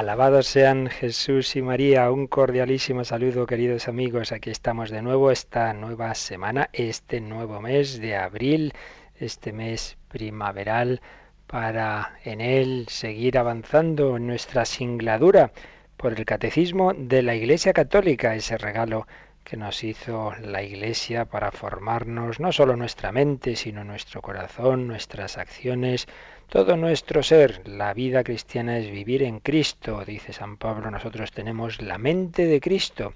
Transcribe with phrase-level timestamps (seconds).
[0.00, 2.10] Alabados sean Jesús y María.
[2.10, 4.32] Un cordialísimo saludo, queridos amigos.
[4.32, 8.72] Aquí estamos de nuevo esta nueva semana, este nuevo mes de abril,
[9.16, 11.02] este mes primaveral,
[11.46, 15.52] para en él seguir avanzando en nuestra singladura
[15.98, 19.06] por el catecismo de la Iglesia Católica, ese regalo
[19.44, 25.36] que nos hizo la Iglesia para formarnos no solo nuestra mente, sino nuestro corazón, nuestras
[25.36, 26.08] acciones,
[26.50, 27.62] todo nuestro ser.
[27.64, 30.90] La vida cristiana es vivir en Cristo, dice San Pablo.
[30.90, 33.14] Nosotros tenemos la mente de Cristo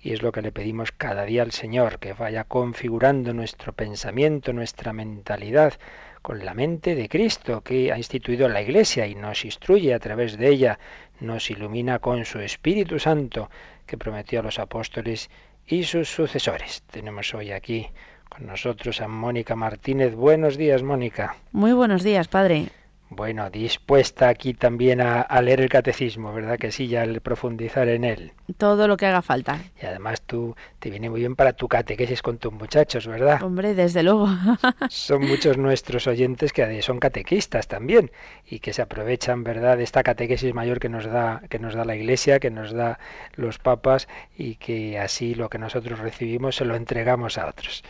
[0.00, 4.52] y es lo que le pedimos cada día al Señor, que vaya configurando nuestro pensamiento,
[4.52, 5.74] nuestra mentalidad
[6.22, 10.36] con la mente de Cristo, que ha instituido la Iglesia y nos instruye a través
[10.36, 10.80] de ella,
[11.20, 13.48] nos ilumina con su Espíritu Santo
[13.86, 15.30] que prometió a los apóstoles
[15.68, 16.82] y sus sucesores.
[16.90, 17.88] Tenemos hoy aquí
[18.28, 20.14] con nosotros a Mónica Martínez.
[20.14, 21.36] Buenos días, Mónica.
[21.52, 22.70] Muy buenos días, padre.
[23.14, 26.88] Bueno, dispuesta aquí también a, leer el catecismo, ¿verdad que sí?
[26.88, 28.32] Ya al profundizar en él.
[28.56, 29.60] Todo lo que haga falta.
[29.82, 33.42] Y además tú te viene muy bien para tu catequesis con tus muchachos, ¿verdad?
[33.42, 34.28] Hombre, desde luego.
[34.88, 38.10] son muchos nuestros oyentes que son catequistas también
[38.46, 41.84] y que se aprovechan, ¿verdad?, de esta catequesis mayor que nos da que nos da
[41.84, 42.98] la Iglesia, que nos da
[43.34, 47.84] los papas y que así lo que nosotros recibimos se lo entregamos a otros.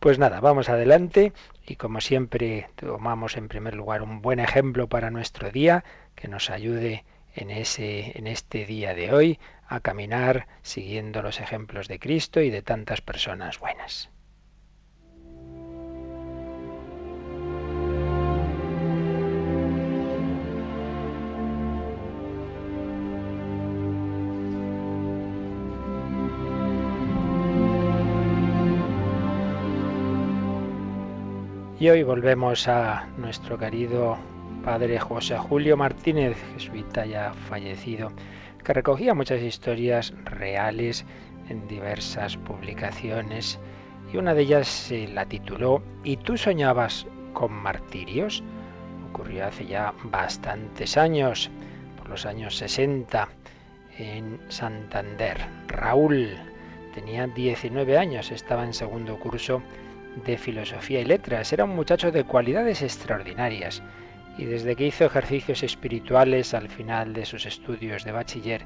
[0.00, 1.32] Pues nada, vamos adelante
[1.66, 6.50] y como siempre tomamos en primer lugar un buen ejemplo para nuestro día que nos
[6.50, 12.40] ayude en ese en este día de hoy a caminar siguiendo los ejemplos de Cristo
[12.40, 14.10] y de tantas personas buenas.
[31.78, 34.16] Y hoy volvemos a nuestro querido
[34.64, 38.12] padre José Julio Martínez, jesuita ya fallecido,
[38.64, 41.04] que recogía muchas historias reales
[41.50, 43.58] en diversas publicaciones
[44.10, 48.42] y una de ellas se la tituló ¿Y tú soñabas con martirios?
[49.10, 51.50] Ocurrió hace ya bastantes años,
[51.98, 53.28] por los años 60,
[53.98, 55.36] en Santander.
[55.68, 56.30] Raúl
[56.94, 59.60] tenía 19 años, estaba en segundo curso
[60.24, 61.52] de filosofía y letras.
[61.52, 63.82] Era un muchacho de cualidades extraordinarias
[64.38, 68.62] y desde que hizo ejercicios espirituales al final de sus estudios de bachiller,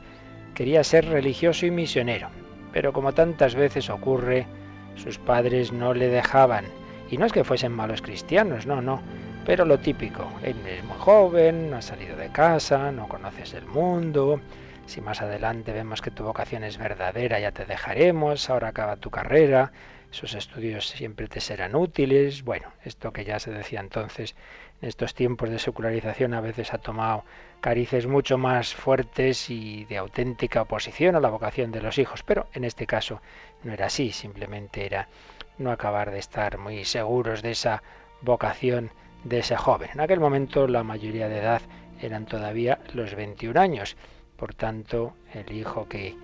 [0.54, 2.28] quería ser religioso y misionero.
[2.72, 4.46] Pero como tantas veces ocurre,
[4.96, 6.64] sus padres no le dejaban.
[7.10, 9.00] Y no es que fuesen malos cristianos, no, no.
[9.44, 13.66] Pero lo típico, él es muy joven, no ha salido de casa, no conoces el
[13.66, 14.40] mundo.
[14.86, 19.10] Si más adelante vemos que tu vocación es verdadera, ya te dejaremos, ahora acaba tu
[19.10, 19.72] carrera
[20.10, 22.42] sus estudios siempre te serán útiles.
[22.42, 24.34] Bueno, esto que ya se decía entonces,
[24.82, 27.24] en estos tiempos de secularización a veces ha tomado
[27.60, 32.48] carices mucho más fuertes y de auténtica oposición a la vocación de los hijos, pero
[32.54, 33.20] en este caso
[33.62, 35.08] no era así, simplemente era
[35.58, 37.82] no acabar de estar muy seguros de esa
[38.22, 38.90] vocación
[39.24, 39.90] de ese joven.
[39.92, 41.62] En aquel momento la mayoría de edad
[42.00, 43.96] eran todavía los 21 años,
[44.36, 46.16] por tanto el hijo que,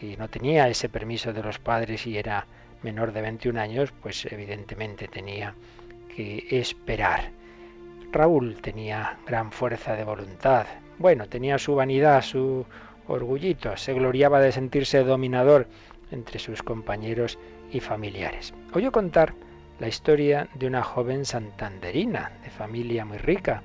[0.00, 2.46] que no tenía ese permiso de los padres y era
[2.82, 5.54] menor de 21 años, pues evidentemente tenía
[6.14, 7.30] que esperar.
[8.12, 10.66] Raúl tenía gran fuerza de voluntad.
[10.98, 12.66] Bueno, tenía su vanidad, su
[13.06, 15.66] orgullito, se gloriaba de sentirse dominador
[16.10, 17.38] entre sus compañeros
[17.72, 18.52] y familiares.
[18.72, 19.34] Oyó contar
[19.78, 23.62] la historia de una joven santanderina, de familia muy rica,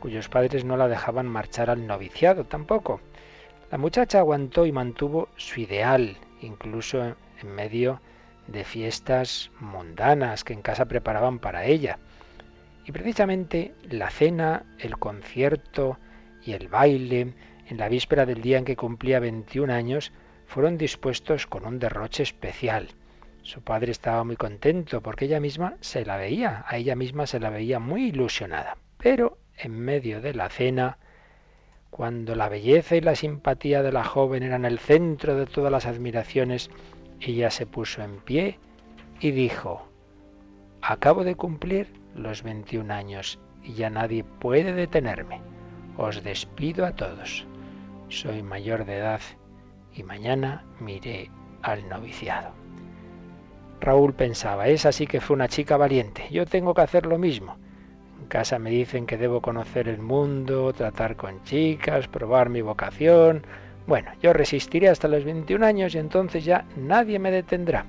[0.00, 3.00] cuyos padres no la dejaban marchar al noviciado tampoco.
[3.70, 8.17] La muchacha aguantó y mantuvo su ideal, incluso en medio de
[8.64, 11.98] fiestas mundanas que en casa preparaban para ella.
[12.84, 15.98] Y precisamente la cena, el concierto
[16.44, 17.34] y el baile
[17.66, 20.12] en la víspera del día en que cumplía 21 años
[20.46, 22.88] fueron dispuestos con un derroche especial.
[23.42, 27.40] Su padre estaba muy contento porque ella misma se la veía, a ella misma se
[27.40, 28.78] la veía muy ilusionada.
[28.96, 30.98] Pero en medio de la cena,
[31.90, 35.86] cuando la belleza y la simpatía de la joven eran el centro de todas las
[35.86, 36.70] admiraciones,
[37.20, 38.58] ella se puso en pie
[39.20, 39.88] y dijo,
[40.82, 45.40] acabo de cumplir los 21 años y ya nadie puede detenerme.
[45.96, 47.46] Os despido a todos.
[48.08, 49.20] Soy mayor de edad
[49.94, 51.30] y mañana miré
[51.62, 52.52] al noviciado.
[53.80, 57.56] Raúl pensaba, esa sí que fue una chica valiente, yo tengo que hacer lo mismo.
[58.20, 63.42] En casa me dicen que debo conocer el mundo, tratar con chicas, probar mi vocación.
[63.88, 67.86] Bueno, yo resistiré hasta los 21 años y entonces ya nadie me detendrá.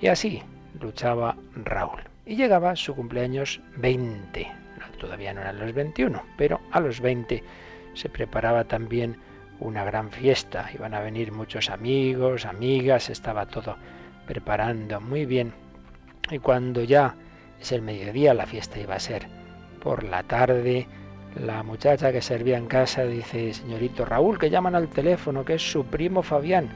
[0.00, 0.42] Y así
[0.80, 2.00] luchaba Raúl.
[2.24, 4.50] Y llegaba su cumpleaños 20.
[4.98, 7.44] todavía no eran los 21, pero a los 20
[7.92, 9.18] se preparaba también
[9.60, 10.70] una gran fiesta.
[10.72, 13.76] Iban a venir muchos amigos, amigas, estaba todo
[14.26, 15.52] preparando muy bien.
[16.30, 17.16] Y cuando ya
[17.60, 19.26] es el mediodía, la fiesta iba a ser
[19.82, 20.86] por la tarde,
[21.36, 25.62] la muchacha que servía en casa dice, señorito Raúl, que llaman al teléfono, que es
[25.62, 26.68] su primo Fabián,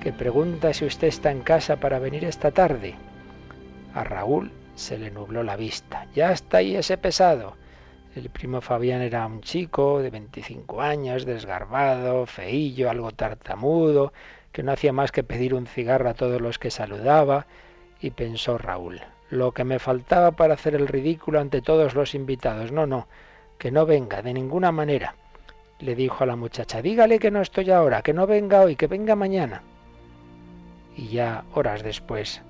[0.00, 2.94] que pregunta si usted está en casa para venir esta tarde.
[3.94, 6.06] A Raúl se le nubló la vista.
[6.14, 7.56] Ya está ahí ese pesado.
[8.14, 14.12] El primo Fabián era un chico de 25 años, desgarbado, feillo, algo tartamudo,
[14.52, 17.46] que no hacía más que pedir un cigarro a todos los que saludaba,
[18.00, 19.00] y pensó Raúl,
[19.30, 22.70] lo que me faltaba para hacer el ridículo ante todos los invitados.
[22.70, 23.08] No, no,
[23.58, 25.14] que no venga de ninguna manera.
[25.80, 28.86] Le dijo a la muchacha, dígale que no estoy ahora, que no venga hoy, que
[28.86, 29.62] venga mañana.
[30.96, 32.42] Y ya horas después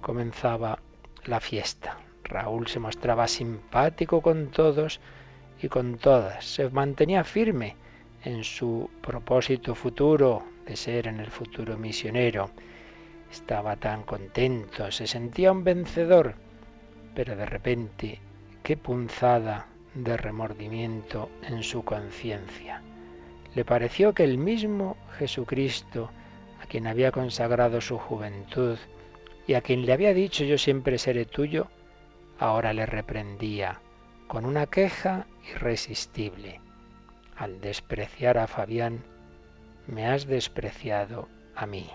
[0.00, 0.78] comenzaba
[1.24, 1.98] la fiesta.
[2.24, 5.00] Raúl se mostraba simpático con todos
[5.62, 6.44] y con todas.
[6.44, 7.76] Se mantenía firme
[8.24, 12.50] en su propósito futuro de ser en el futuro misionero.
[13.30, 16.34] Estaba tan contento, se sentía un vencedor,
[17.14, 18.20] pero de repente,
[18.62, 22.82] qué punzada de remordimiento en su conciencia.
[23.54, 26.10] Le pareció que el mismo Jesucristo,
[26.60, 28.78] a quien había consagrado su juventud
[29.46, 31.68] y a quien le había dicho yo siempre seré tuyo,
[32.38, 33.80] ahora le reprendía
[34.26, 36.60] con una queja irresistible.
[37.36, 39.04] Al despreciar a Fabián,
[39.86, 41.88] me has despreciado a mí.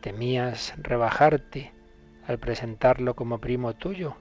[0.00, 1.72] Temías rebajarte
[2.26, 4.16] al presentarlo como primo tuyo,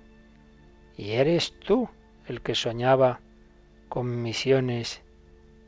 [0.98, 1.90] y eres tú
[2.28, 3.20] el que soñaba
[3.90, 5.04] con misiones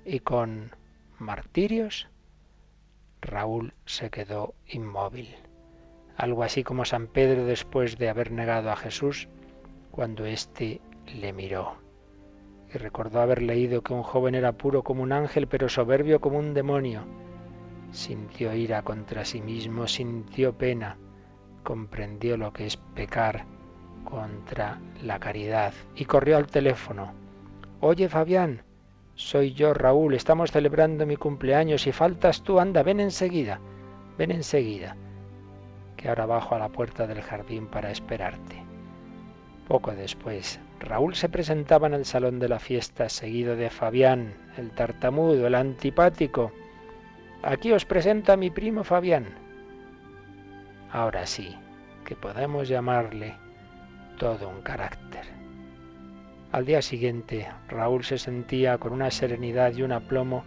[0.05, 0.75] y con
[1.19, 2.07] martirios.
[3.21, 5.35] Raúl se quedó inmóvil,
[6.17, 9.27] algo así como San Pedro después de haber negado a Jesús
[9.91, 11.85] cuando éste le miró
[12.73, 16.39] y recordó haber leído que un joven era puro como un ángel, pero soberbio como
[16.39, 17.05] un demonio.
[17.91, 20.97] Sintió ira contra sí mismo, sintió pena,
[21.63, 23.45] comprendió lo que es pecar
[24.05, 27.13] contra la caridad y corrió al teléfono.
[27.81, 28.63] Oye, Fabián,
[29.15, 33.59] soy yo, Raúl, estamos celebrando mi cumpleaños y faltas tú, anda, ven enseguida,
[34.17, 34.95] ven enseguida,
[35.97, 38.63] que ahora bajo a la puerta del jardín para esperarte.
[39.67, 44.71] Poco después Raúl se presentaba en el salón de la fiesta, seguido de Fabián, el
[44.71, 46.51] tartamudo, el antipático.
[47.41, 49.25] Aquí os presento a mi primo Fabián.
[50.91, 51.55] Ahora sí,
[52.05, 53.44] que podemos llamarle
[54.15, 55.25] todo un carácter.
[56.51, 60.43] Al día siguiente, Raúl se sentía con una serenidad y un aplomo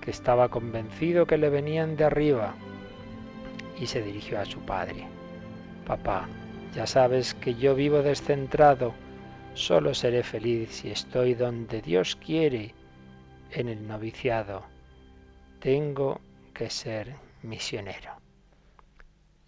[0.00, 2.54] que estaba convencido que le venían de arriba,
[3.78, 5.06] y se dirigió a su padre.
[5.86, 6.28] Papá,
[6.74, 8.94] ya sabes que yo vivo descentrado,
[9.54, 12.74] Solo seré feliz si estoy donde Dios quiere,
[13.52, 14.64] en el noviciado.
[15.60, 16.20] Tengo
[16.52, 18.10] que ser misionero.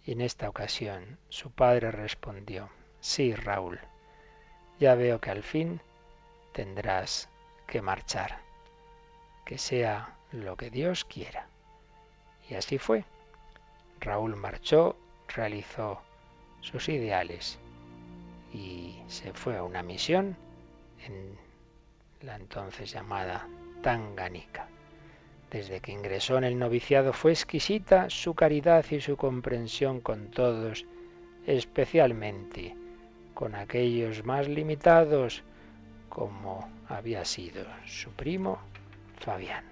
[0.05, 3.79] Y en esta ocasión su padre respondió, sí, Raúl,
[4.79, 5.81] ya veo que al fin
[6.53, 7.29] tendrás
[7.67, 8.39] que marchar.
[9.45, 11.47] Que sea lo que Dios quiera.
[12.49, 13.05] Y así fue.
[13.99, 14.95] Raúl marchó,
[15.27, 16.01] realizó
[16.61, 17.59] sus ideales
[18.53, 20.35] y se fue a una misión
[21.05, 21.37] en
[22.21, 23.47] la entonces llamada
[23.81, 24.67] Tanganica.
[25.51, 30.85] Desde que ingresó en el noviciado fue exquisita su caridad y su comprensión con todos,
[31.45, 32.75] especialmente
[33.37, 35.43] con aquellos más limitados
[36.09, 38.57] como había sido su primo
[39.19, 39.63] Fabián.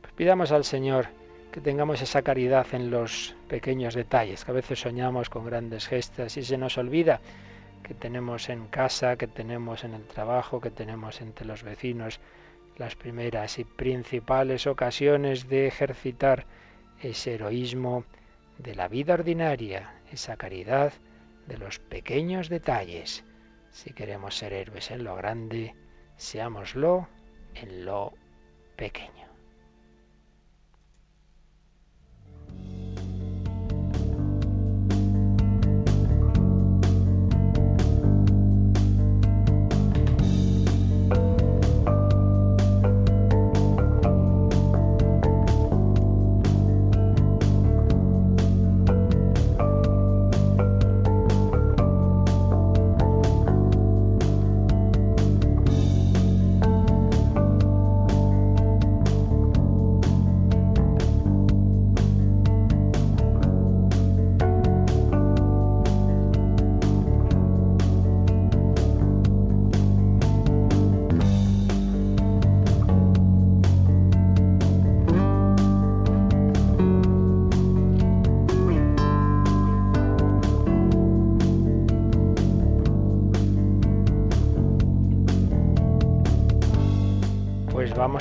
[0.00, 1.06] Pues pidamos al Señor
[1.52, 6.36] que tengamos esa caridad en los pequeños detalles, que a veces soñamos con grandes gestas
[6.36, 7.20] y se nos olvida
[7.84, 12.18] que tenemos en casa, que tenemos en el trabajo, que tenemos entre los vecinos,
[12.78, 16.46] las primeras y principales ocasiones de ejercitar
[17.00, 18.02] ese heroísmo
[18.58, 20.92] de la vida ordinaria, esa caridad
[21.48, 23.24] de los pequeños detalles.
[23.70, 25.74] Si queremos ser héroes en lo grande,
[26.16, 27.08] seámoslo
[27.54, 28.12] en lo
[28.76, 29.27] pequeño.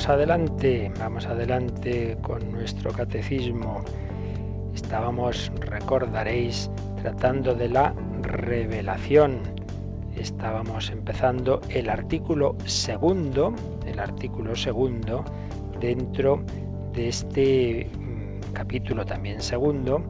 [0.10, 3.84] Adelante, vamos adelante con nuestro catecismo.
[4.74, 6.70] Estábamos, recordaréis,
[7.02, 9.42] tratando de la revelación.
[10.16, 13.54] Estábamos empezando el artículo segundo,
[13.86, 15.24] el artículo segundo,
[15.80, 16.44] dentro
[16.94, 20.04] de este mm, capítulo también segundo,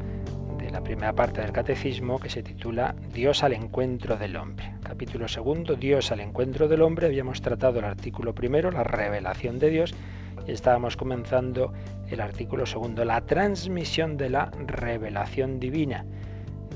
[0.57, 4.76] de la primera parte del catecismo, que se titula Dios al encuentro del hombre.
[4.87, 7.07] Capítulo segundo, Dios al encuentro del hombre.
[7.07, 9.93] Habíamos tratado el artículo primero, la revelación de Dios,
[10.47, 11.73] y estábamos comenzando
[12.09, 16.05] el artículo segundo, la transmisión de la revelación divina.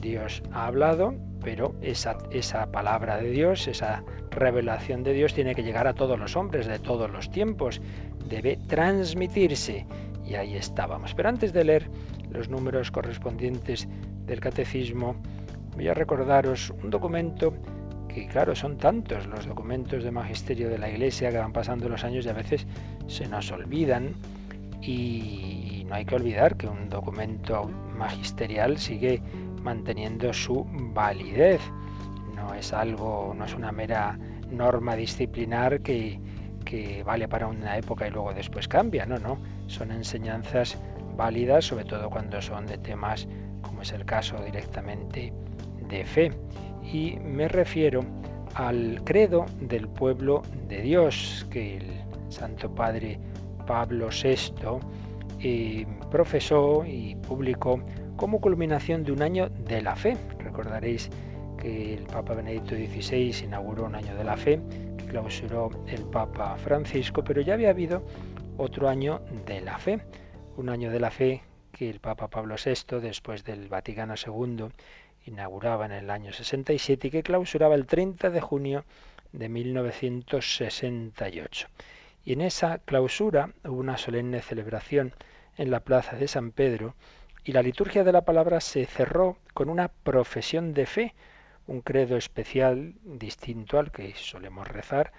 [0.02, 5.64] Dios ha hablado, pero esa, esa palabra de Dios, esa revelación de Dios tiene que
[5.64, 7.82] llegar a todos los hombres de todos los tiempos,
[8.28, 9.88] debe transmitirse.
[10.26, 11.14] Y ahí estábamos.
[11.16, 11.90] Pero antes de leer
[12.30, 13.88] los números correspondientes
[14.26, 15.16] del catecismo,
[15.76, 17.54] voy a recordaros un documento
[18.14, 22.04] que claro, son tantos los documentos de magisterio de la Iglesia que van pasando los
[22.04, 22.68] años y a veces
[23.08, 24.14] se nos olvidan
[24.82, 29.22] y no hay que olvidar que un documento magisterial sigue
[29.62, 31.62] manteniendo su validez.
[32.36, 34.18] No es algo, no es una mera
[34.50, 36.20] norma disciplinar que,
[36.66, 39.38] que vale para una época y luego después cambia, no, no,
[39.68, 40.78] son enseñanzas
[41.16, 43.28] válidas, sobre todo cuando son de temas
[43.62, 45.32] como es el caso directamente
[45.88, 46.32] de fe.
[46.84, 48.04] Y me refiero
[48.56, 53.20] al credo del pueblo de Dios que el Santo Padre
[53.66, 54.80] Pablo VI
[55.40, 57.82] eh, profesó y publicó
[58.16, 60.18] como culminación de un año de la fe.
[60.40, 61.10] Recordaréis
[61.58, 64.60] que el Papa Benedicto XVI inauguró un año de la fe,
[64.98, 68.04] que clausuró el Papa Francisco, pero ya había habido
[68.58, 70.02] otro año de la fe,
[70.58, 74.66] un año de la fe que el Papa Pablo VI, después del Vaticano II,
[75.26, 78.86] inauguraba en el año 67 y que clausuraba el 30 de junio
[79.32, 81.68] de 1968.
[82.24, 85.14] Y en esa clausura hubo una solemne celebración
[85.58, 86.96] en la plaza de San Pedro,
[87.44, 91.16] y la liturgia de la palabra se cerró con una profesión de fe,
[91.68, 95.12] un credo especial distinto al que solemos rezar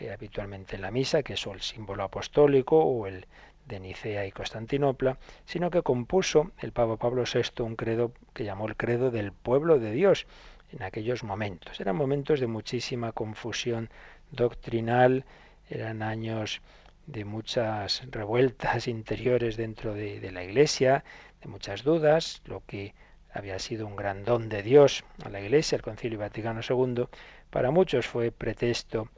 [0.00, 3.26] eh, habitualmente en la misa, que es el símbolo apostólico o el
[3.68, 8.66] de Nicea y Constantinopla, sino que compuso el Papa Pablo VI un credo que llamó
[8.66, 10.26] el credo del pueblo de Dios
[10.72, 11.80] en aquellos momentos.
[11.80, 13.90] Eran momentos de muchísima confusión
[14.30, 15.24] doctrinal,
[15.70, 16.60] eran años
[17.06, 21.04] de muchas revueltas interiores dentro de, de la Iglesia,
[21.40, 22.94] de muchas dudas, lo que
[23.32, 27.04] había sido un gran don de Dios a la Iglesia, el Concilio Vaticano II,
[27.50, 29.08] para muchos fue pretexto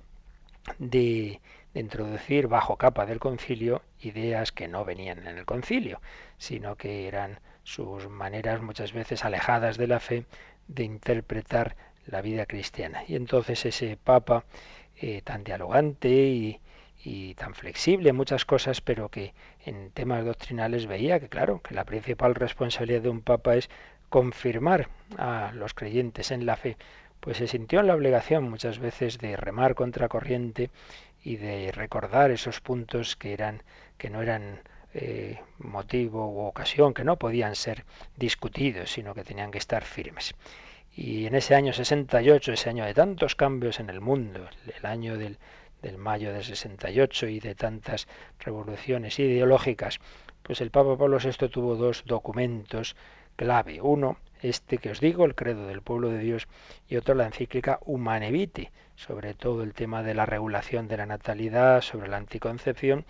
[0.79, 1.41] de,
[1.75, 6.01] de, introducir bajo capa del concilio ideas que no venían en el concilio,
[6.39, 10.25] sino que eran sus maneras muchas veces alejadas de la fe
[10.69, 13.03] de interpretar la vida cristiana.
[13.07, 14.45] Y entonces ese papa
[14.97, 16.61] eh, tan dialogante y,
[17.05, 19.35] y tan flexible en muchas cosas, pero que
[19.65, 23.71] en temas doctrinales veía que, claro, que la principal responsabilidad de un papa es
[24.09, 26.77] confirmar a los creyentes en la fe,
[27.21, 30.71] pues se sintió en la obligación muchas veces de remar contra corriente
[31.23, 33.63] y de recordar esos puntos que eran
[33.99, 34.61] que no eran
[34.95, 37.85] eh, motivo u ocasión, que no podían ser
[38.17, 40.35] discutidos, sino que tenían que estar firmes.
[40.97, 45.17] Y en ese año 68, ese año de tantos cambios en el mundo, el año
[45.17, 45.39] del
[45.83, 48.07] del mayo del 68 y de tantas
[48.39, 49.99] revoluciones ideológicas,
[50.43, 52.97] pues el Papa Pablo VI tuvo dos documentos
[53.37, 53.81] clave.
[53.81, 56.49] Uno, este que os digo, el credo del pueblo de Dios,
[56.89, 58.71] y otro, la encíclica Humane Vitae,
[59.07, 63.05] sobre todo el tema de la regulación de la natalidad, sobre la anticoncepción,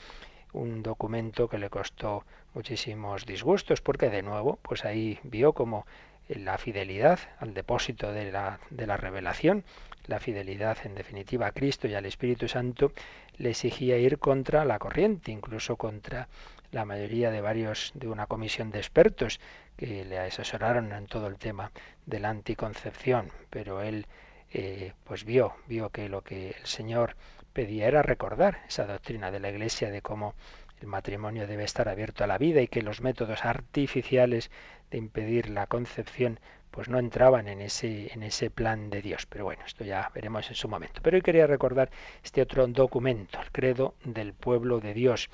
[0.53, 5.87] un documento que le costó muchísimos disgustos, porque de nuevo, pues ahí vio como
[6.29, 9.65] la fidelidad al depósito de la, de la revelación
[10.07, 12.93] la fidelidad en definitiva a Cristo y al Espíritu Santo,
[13.39, 16.29] le exigía ir contra la corriente, incluso contra
[16.73, 19.41] la mayoría de varios de una comisión de expertos
[19.77, 21.71] que le asesoraron en todo el tema
[22.07, 24.07] de la anticoncepción, pero él
[24.53, 27.17] eh, pues vio, vio que lo que el Señor
[27.53, 30.35] pedía era recordar esa doctrina de la Iglesia de cómo
[30.81, 34.51] el matrimonio debe estar abierto a la vida y que los métodos artificiales
[34.91, 36.41] de impedir la concepción
[36.71, 39.27] pues no entraban en ese, en ese plan de Dios.
[39.27, 41.01] Pero bueno, esto ya veremos en su momento.
[41.03, 41.91] Pero hoy quería recordar
[42.23, 45.31] este otro documento, el credo del pueblo de Dios,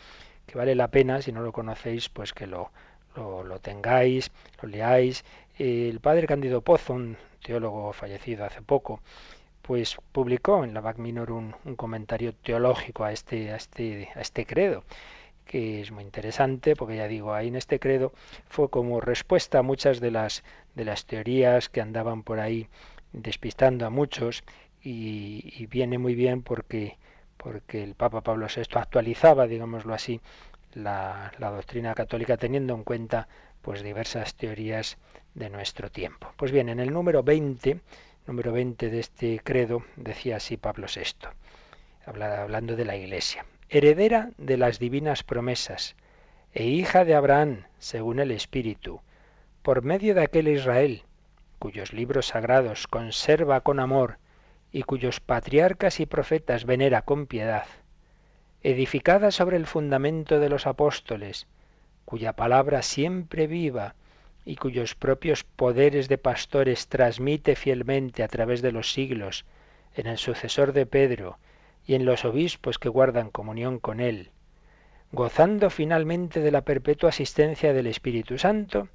[0.46, 2.70] que vale la pena, si no lo conocéis, pues que lo,
[3.16, 4.30] lo, tengáis,
[4.62, 5.25] lo leáis.
[5.58, 9.00] El padre Cándido Pozo, un teólogo fallecido hace poco,
[9.62, 14.44] pues publicó en la Bac Minor un, comentario teológico a este, a este, a este
[14.44, 14.84] credo
[15.46, 18.12] que es muy interesante, porque ya digo, ahí en este credo
[18.48, 20.44] fue como respuesta a muchas de las,
[20.75, 22.68] de las teorías que andaban por ahí
[23.14, 24.44] despistando a muchos
[24.82, 26.98] y, viene muy bien porque
[27.38, 30.20] porque el Papa Pablo VI actualizaba, digámoslo así,
[30.75, 33.28] la, la doctrina católica teniendo en cuenta
[33.62, 34.98] pues diversas teorías
[35.37, 36.33] de nuestro tiempo.
[36.37, 37.81] Pues bien, en el número 20,
[38.26, 41.28] número 20 de este credo, decía así Pablo VI,
[42.07, 45.95] hablando de la Iglesia, heredera de las divinas promesas
[46.55, 49.02] e hija de Abraham, según el Espíritu,
[49.62, 51.02] por medio de aquel Israel,
[51.59, 54.19] cuyos libros sagrados conserva con amor
[54.73, 57.66] y cuyos patriarcas y profetas venera con piedad,
[58.62, 61.47] edificada sobre el fundamento de los apóstoles,
[62.07, 63.95] cuya palabra siempre viva
[64.47, 69.45] y cuyos propios poderes de pastores transmite fielmente a través de los siglos,
[69.97, 71.38] en el sucesor de Pedro
[71.85, 74.31] y en los obispos que guardan comunión con él,
[75.11, 78.88] gozando finalmente de la perpetua asistencia del Espíritu Santo,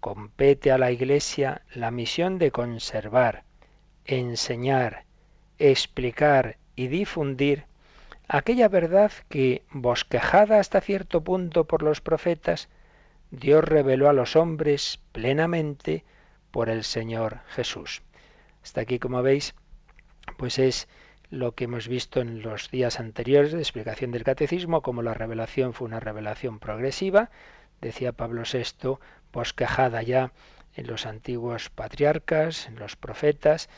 [0.00, 3.44] compete a la Iglesia la misión de conservar,
[4.04, 5.04] enseñar,
[5.58, 7.64] explicar y difundir
[8.28, 12.68] aquella verdad que, bosquejada hasta cierto punto por los profetas,
[13.38, 16.04] Dios reveló a los hombres plenamente
[16.50, 18.02] por el Señor Jesús.
[18.62, 19.54] Hasta aquí, como veis,
[20.38, 20.88] pues es
[21.28, 25.74] lo que hemos visto en los días anteriores de explicación del catecismo, como la revelación
[25.74, 27.30] fue una revelación progresiva,
[27.82, 28.96] decía Pablo VI,
[29.34, 30.32] bosquejada ya
[30.74, 33.68] en los antiguos patriarcas, en los profetas,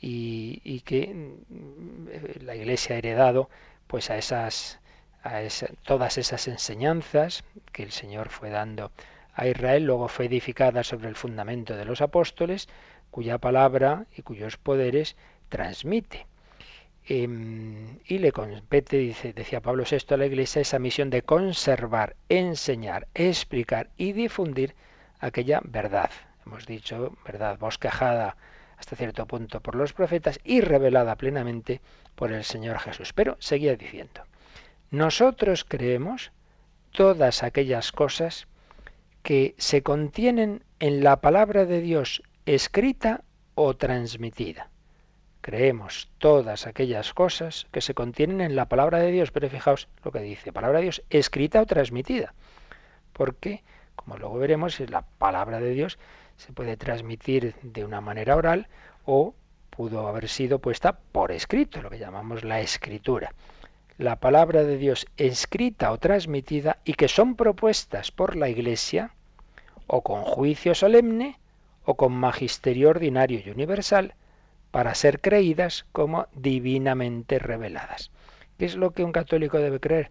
[0.00, 3.48] y, que mm, la Iglesia ha heredado
[3.86, 4.80] pues a esas
[5.84, 8.92] todas esas enseñanzas que el Señor fue dando
[9.34, 12.68] a Israel, luego fue edificada sobre el fundamento de los apóstoles,
[13.10, 15.16] cuya palabra y cuyos poderes
[15.48, 16.26] transmite.
[17.06, 22.16] Em, y le compete, dice, decía Pablo VI a la Iglesia, esa misión de conservar,
[22.28, 24.74] enseñar, explicar y difundir
[25.20, 26.10] aquella verdad.
[26.46, 28.36] Hemos dicho, verdad bosquejada
[28.78, 31.80] hasta cierto punto por los profetas y revelada plenamente
[32.14, 33.12] por el Señor Jesús.
[33.12, 34.22] Pero seguía diciendo,
[34.94, 36.30] nosotros creemos
[36.92, 38.46] todas aquellas cosas
[39.22, 43.22] que se contienen en la palabra de Dios escrita
[43.56, 44.70] o transmitida.
[45.40, 50.12] Creemos todas aquellas cosas que se contienen en la palabra de Dios, pero fijaos lo
[50.12, 52.32] que dice, palabra de Dios escrita o transmitida.
[53.12, 53.64] Porque,
[53.96, 55.98] como luego veremos, la palabra de Dios
[56.36, 58.68] se puede transmitir de una manera oral
[59.04, 59.34] o
[59.70, 63.32] pudo haber sido puesta por escrito, lo que llamamos la escritura.
[63.96, 69.12] La palabra de Dios escrita o transmitida y que son propuestas por la Iglesia
[69.86, 71.38] o con juicio solemne
[71.84, 74.14] o con magisterio ordinario y universal
[74.72, 78.10] para ser creídas como divinamente reveladas.
[78.58, 80.10] ¿Qué es lo que un católico debe creer?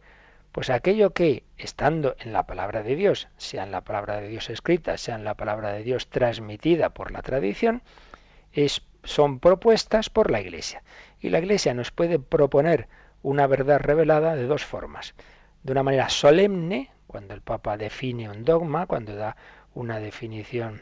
[0.53, 4.49] Pues aquello que, estando en la palabra de Dios, sea en la palabra de Dios
[4.49, 7.81] escrita, sea en la palabra de Dios transmitida por la tradición,
[8.53, 10.83] es, son propuestas por la Iglesia.
[11.19, 12.87] Y la Iglesia nos puede proponer
[13.23, 15.15] una verdad revelada de dos formas.
[15.63, 19.35] De una manera solemne, cuando el Papa define un dogma, cuando da
[19.73, 20.81] una definición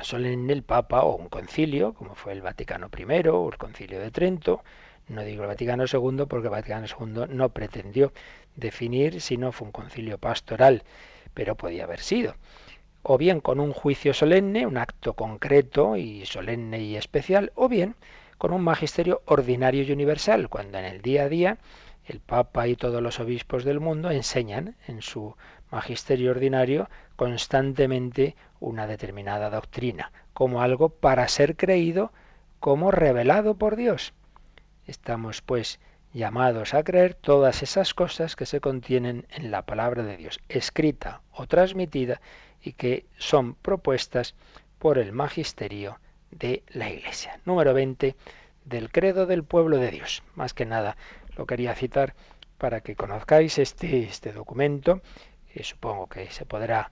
[0.00, 4.10] solemne el Papa o un concilio, como fue el Vaticano I o el Concilio de
[4.10, 4.62] Trento,
[5.08, 8.12] no digo el Vaticano II porque el Vaticano II no pretendió
[8.56, 10.82] definir si no fue un concilio pastoral,
[11.32, 12.34] pero podía haber sido.
[13.02, 17.94] O bien con un juicio solemne, un acto concreto y solemne y especial, o bien
[18.38, 21.58] con un magisterio ordinario y universal, cuando en el día a día
[22.06, 25.36] el Papa y todos los obispos del mundo enseñan en su
[25.70, 32.12] magisterio ordinario constantemente una determinada doctrina, como algo para ser creído
[32.60, 34.14] como revelado por Dios.
[34.86, 35.80] Estamos, pues,
[36.14, 41.20] llamados a creer todas esas cosas que se contienen en la palabra de Dios, escrita
[41.30, 42.20] o transmitida,
[42.62, 44.34] y que son propuestas
[44.78, 45.98] por el magisterio
[46.30, 47.40] de la Iglesia.
[47.44, 48.16] Número 20
[48.64, 50.22] del credo del pueblo de Dios.
[50.34, 50.96] Más que nada
[51.36, 52.14] lo quería citar
[52.58, 55.00] para que conozcáis este, este documento,
[55.52, 56.90] que supongo que se podrá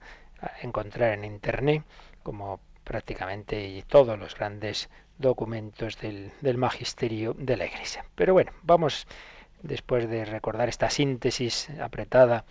[0.61, 1.83] encontrar en Internet,
[2.23, 8.05] como prácticamente todos los grandes documentos del, del magisterio de la Iglesia.
[8.15, 9.07] Pero bueno, vamos,
[9.61, 12.45] después de recordar esta síntesis apretada,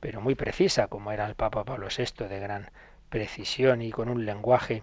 [0.00, 2.70] pero muy precisa, como era el Papa Pablo VI, de gran
[3.08, 4.82] precisión y con un lenguaje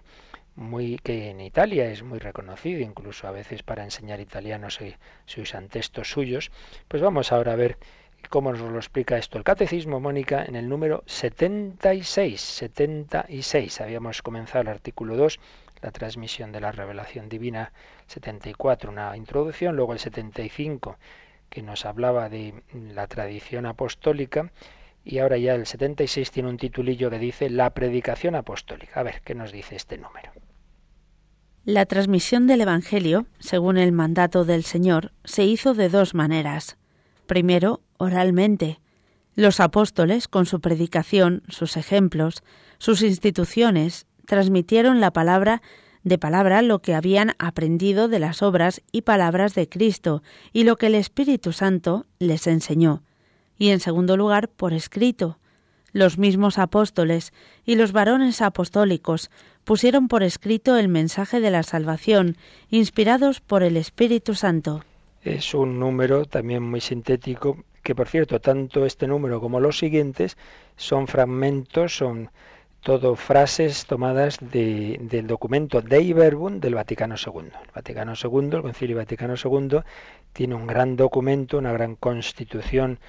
[0.58, 5.40] muy que en Italia es muy reconocido, incluso a veces para enseñar italiano se, se
[5.40, 6.50] usan textos suyos,
[6.88, 7.78] pues vamos ahora a ver
[8.28, 12.40] cómo nos lo explica esto el Catecismo, Mónica, en el número 76.
[12.40, 13.80] 76.
[13.80, 15.38] Habíamos comenzado el artículo 2
[15.80, 17.72] la transmisión de la revelación divina
[18.08, 20.98] 74, una introducción, luego el 75
[21.48, 24.50] que nos hablaba de la tradición apostólica
[25.04, 29.00] y ahora ya el 76 tiene un titulillo que dice la predicación apostólica.
[29.00, 30.32] A ver, ¿qué nos dice este número?
[31.68, 36.78] La transmisión del Evangelio, según el mandato del Señor, se hizo de dos maneras.
[37.26, 38.80] Primero, oralmente.
[39.34, 42.42] Los apóstoles, con su predicación, sus ejemplos,
[42.78, 45.60] sus instituciones, transmitieron la palabra
[46.04, 50.22] de palabra lo que habían aprendido de las obras y palabras de Cristo
[50.54, 53.02] y lo que el Espíritu Santo les enseñó.
[53.58, 55.38] Y en segundo lugar, por escrito.
[55.92, 57.32] Los mismos apóstoles
[57.64, 59.30] y los varones apostólicos
[59.68, 62.38] pusieron por escrito el mensaje de la salvación,
[62.70, 64.82] inspirados por el Espíritu Santo.
[65.22, 70.38] Es un número también muy sintético, que por cierto, tanto este número como los siguientes
[70.76, 72.30] son fragmentos, son
[72.80, 77.50] todo frases tomadas del documento Dei Verbum del Vaticano II.
[77.52, 79.80] El Vaticano II, el Concilio Vaticano II,
[80.32, 83.00] tiene un gran documento, una gran constitución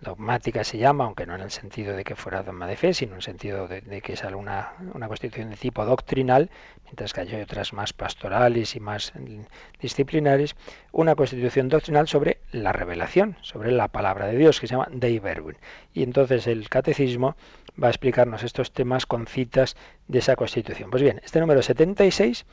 [0.00, 3.12] dogmática se llama, aunque no en el sentido de que fuera dogma de fe, sino
[3.12, 6.50] en el sentido de, que es una, una constitución de tipo doctrinal,
[6.84, 9.12] mientras que hay otras más pastorales y más
[9.80, 10.56] disciplinares,
[10.92, 15.18] una constitución doctrinal sobre la revelación, sobre la palabra de Dios, que se llama Dei
[15.18, 15.54] Verbum.
[15.92, 17.36] Y entonces el catecismo
[17.82, 20.90] va a explicarnos estos temas con citas de esa Constitución.
[20.90, 22.46] Pues bien, este número 76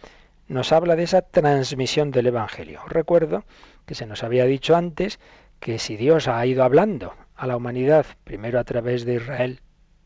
[0.48, 2.82] nos habla de esa transmisión del Evangelio.
[2.88, 3.44] Recuerdo
[3.86, 5.20] que se nos había dicho antes
[5.60, 9.62] que si Dios ha ido hablando a la humanidad, primero a través de Israel,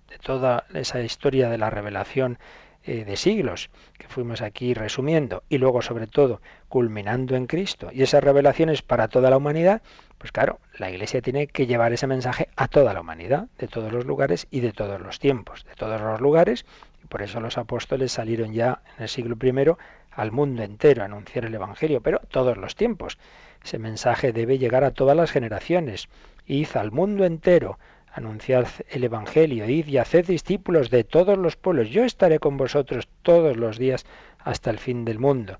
[0.09, 2.39] de toda esa historia de la revelación
[2.83, 8.03] eh, de siglos que fuimos aquí resumiendo, y luego sobre todo culminando en Cristo, y
[8.03, 9.81] esas revelaciones para toda la humanidad,
[10.17, 13.91] pues claro, la Iglesia tiene que llevar ese mensaje a toda la humanidad, de todos
[13.91, 16.65] los lugares y de todos los tiempos, de todos los lugares,
[17.03, 19.75] y por eso los apóstoles salieron ya en el siglo I
[20.11, 23.17] al mundo entero a anunciar el Evangelio, pero todos los tiempos.
[23.63, 26.09] Ese mensaje debe llegar a todas las generaciones.
[26.49, 27.79] Id al mundo entero,
[28.11, 31.89] anunciad el Evangelio, id y haced discípulos de todos los pueblos.
[31.89, 34.05] Yo estaré con vosotros todos los días
[34.39, 35.57] hasta el fin del mundo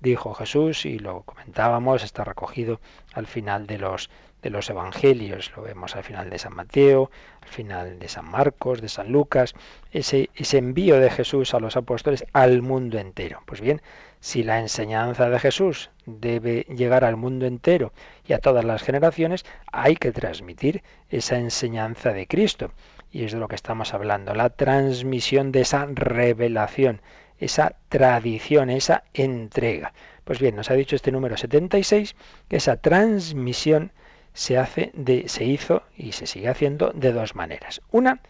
[0.00, 2.80] dijo Jesús y lo comentábamos, está recogido
[3.14, 4.10] al final de los
[4.42, 7.10] de los evangelios, lo vemos al final de San Mateo,
[7.42, 9.54] al final de San Marcos, de San Lucas,
[9.90, 13.42] ese, ese envío de Jesús a los apóstoles al mundo entero.
[13.46, 13.82] Pues bien,
[14.20, 17.92] si la enseñanza de Jesús debe llegar al mundo entero
[18.26, 22.72] y a todas las generaciones, hay que transmitir esa enseñanza de Cristo.
[23.10, 27.00] Y es de lo que estamos hablando, la transmisión de esa revelación
[27.38, 29.92] esa tradición, esa entrega.
[30.24, 32.16] Pues bien, nos ha dicho este número 76
[32.48, 33.92] que esa transmisión
[34.34, 37.80] se hace de se hizo y se sigue haciendo de dos maneras.
[37.90, 38.20] Una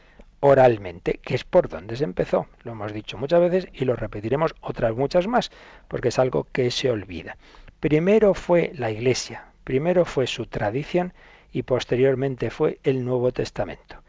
[0.40, 2.46] oralmente, que es por donde se empezó.
[2.62, 5.50] Lo hemos dicho muchas veces y lo repetiremos otras muchas más,
[5.88, 7.36] porque es algo que se olvida.
[7.80, 11.12] Primero fue la Iglesia, primero fue su tradición
[11.52, 14.02] y posteriormente fue el Nuevo Testamento.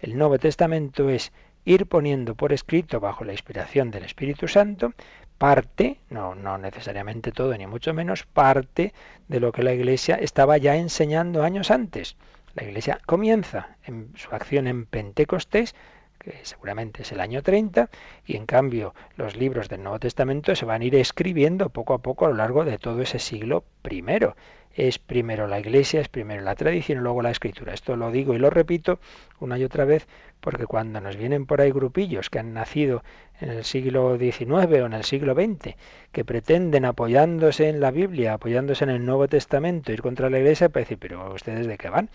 [0.00, 1.32] El Nuevo Testamento es
[1.64, 4.94] ir poniendo por escrito bajo la inspiración del Espíritu Santo
[5.40, 8.92] parte, no, no necesariamente todo ni mucho menos, parte
[9.26, 12.16] de lo que la Iglesia estaba ya enseñando años antes.
[12.54, 15.74] La Iglesia comienza en su acción en Pentecostés,
[16.18, 17.88] que seguramente es el año 30,
[18.26, 21.98] y en cambio los libros del Nuevo Testamento se van a ir escribiendo poco a
[21.98, 24.34] poco a lo largo de todo ese siglo primero
[24.74, 27.74] es primero la Iglesia, es primero la tradición y luego la Escritura.
[27.74, 29.00] Esto lo digo y lo repito
[29.40, 30.06] una y otra vez
[30.40, 33.02] porque cuando nos vienen por ahí grupillos que han nacido
[33.40, 35.74] en el siglo XIX o en el siglo XX,
[36.12, 40.68] que pretenden apoyándose en la Biblia, apoyándose en el Nuevo Testamento, ir contra la Iglesia,
[40.68, 42.10] para decir, pero ¿ustedes de qué van?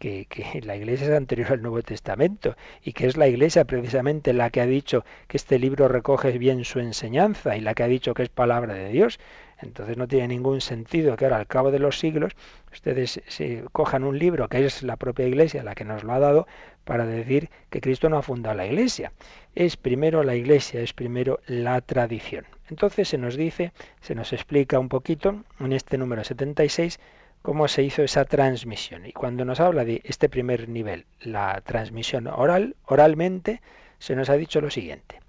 [0.00, 0.26] Que,
[0.64, 4.62] la Iglesia es anterior al Nuevo Testamento y que es la Iglesia precisamente la que
[4.62, 8.22] ha dicho que este libro recoge bien su enseñanza y la que ha dicho que
[8.22, 9.20] es palabra de Dios.
[9.58, 12.32] Entonces no tiene ningún sentido que ahora al cabo de los siglos
[12.72, 16.18] ustedes se cojan un libro que es la propia Iglesia la que nos lo ha
[16.18, 16.46] dado
[16.84, 19.12] para decir que Cristo no ha fundado la Iglesia.
[19.54, 22.46] Es primero la Iglesia, es primero la tradición.
[22.70, 26.98] Entonces se nos dice, se nos explica un poquito en este número 76
[27.42, 29.06] cómo se hizo esa transmisión.
[29.06, 33.62] Y cuando nos habla de este primer nivel, la transmisión oral, oralmente,
[33.98, 35.20] se nos ha dicho lo siguiente.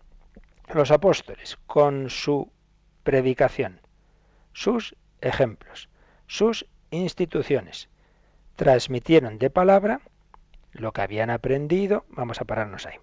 [0.74, 2.52] Los apóstoles, con su
[3.04, 3.82] predicación,
[4.54, 5.90] sus ejemplos,
[6.28, 7.90] sus instituciones.
[8.56, 10.02] Transmitieron de palabra
[10.72, 12.06] lo que habían aprendido.
[12.10, 12.96] Vamos a pararnos ahí.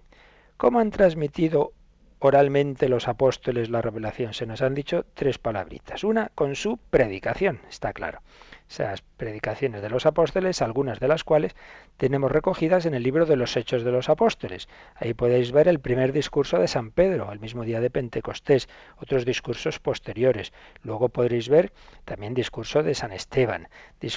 [0.57, 1.73] ¿Cómo han transmitido
[2.19, 4.33] oralmente los apóstoles la revelación?
[4.33, 6.03] Se nos han dicho tres palabritas.
[6.03, 8.21] Una con su predicación, está claro
[8.69, 11.55] esas predicaciones de los apóstoles, algunas de las cuales
[11.97, 14.69] tenemos recogidas en el libro de los Hechos de los Apóstoles.
[14.95, 19.25] Ahí podéis ver el primer discurso de San Pedro, el mismo día de Pentecostés, otros
[19.25, 20.53] discursos posteriores.
[20.83, 21.73] Luego podréis ver
[22.05, 24.07] también discurso de San Esteban, de,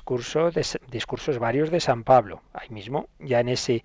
[0.91, 2.43] discursos varios de San Pablo.
[2.53, 3.83] Ahí mismo, ya en ese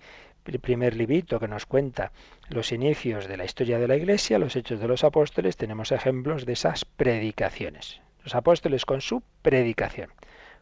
[0.60, 2.12] primer librito que nos cuenta
[2.48, 6.44] los inicios de la historia de la Iglesia, los Hechos de los Apóstoles, tenemos ejemplos
[6.44, 8.00] de esas predicaciones.
[8.22, 10.10] Los apóstoles con su predicación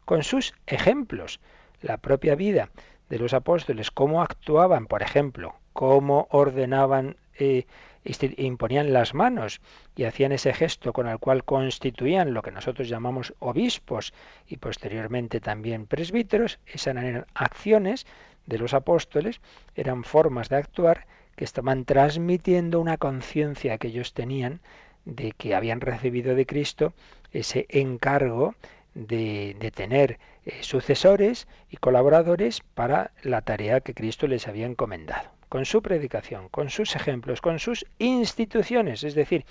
[0.07, 1.41] con sus ejemplos.
[1.83, 2.71] la propia vida
[3.11, 7.67] de los apóstoles, cómo actuaban, por ejemplo, cómo ordenaban eh,
[8.39, 9.61] imponían las manos
[9.95, 14.15] y hacían ese gesto con el cual constituían lo que nosotros llamamos obispos
[14.47, 18.07] y posteriormente también presbíteros, esas eran acciones
[18.47, 19.41] de los apóstoles,
[19.75, 24.61] eran formas de actuar que estaban transmitiendo una conciencia que ellos tenían
[25.05, 26.95] de que habían recibido de Cristo
[27.33, 28.55] ese encargo
[28.97, 35.29] de, tener eh, sucesores y colaboradores para la tarea que Cristo les había encomendado.
[35.49, 39.45] Con su predicación, con sus ejemplos, con sus instituciones, es decir,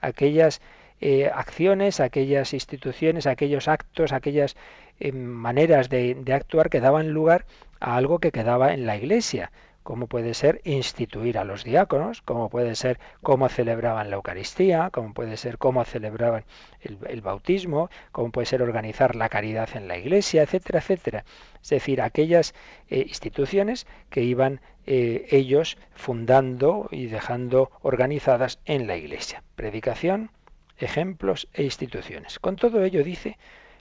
[0.00, 0.62] aquellas
[1.00, 4.56] eh, acciones, aquellas instituciones, aquellos actos, aquellas
[5.00, 7.44] eh, maneras de actuar que daban lugar
[7.80, 9.50] a algo que quedaba en la Iglesia
[9.82, 15.14] como puede ser instituir a los diáconos, como puede ser cómo celebraban la Eucaristía, como
[15.14, 16.44] puede ser cómo celebraban
[16.80, 21.24] el, bautismo, como puede ser organizar la caridad en la iglesia, etcétera, etcétera.
[21.62, 22.54] Es decir, aquellas
[22.88, 29.42] eh, instituciones que iban eh, ellos fundando y dejando organizadas en la iglesia.
[29.54, 30.30] Predicación,
[30.78, 32.38] ejemplos e instituciones.
[32.38, 33.38] Con todo ello dice,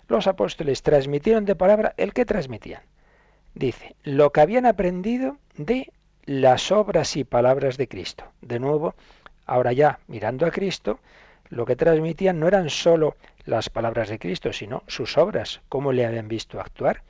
[0.07, 2.81] los apóstoles transmitieron de palabra el que transmitían
[3.53, 5.91] dice, lo que habían aprendido de
[6.25, 8.25] las obras y palabras de Cristo.
[8.41, 8.95] De nuevo,
[9.45, 10.99] ahora ya mirando a Cristo,
[11.49, 16.05] lo que transmitían no eran sólo las palabras de Cristo, sino sus obras, cómo le
[16.05, 17.03] habían visto actuar.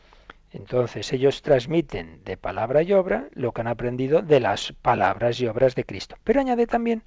[0.54, 5.48] Entonces ellos transmiten de palabra y obra lo que han aprendido de las palabras y
[5.48, 6.18] obras de Cristo.
[6.24, 7.04] Pero añade también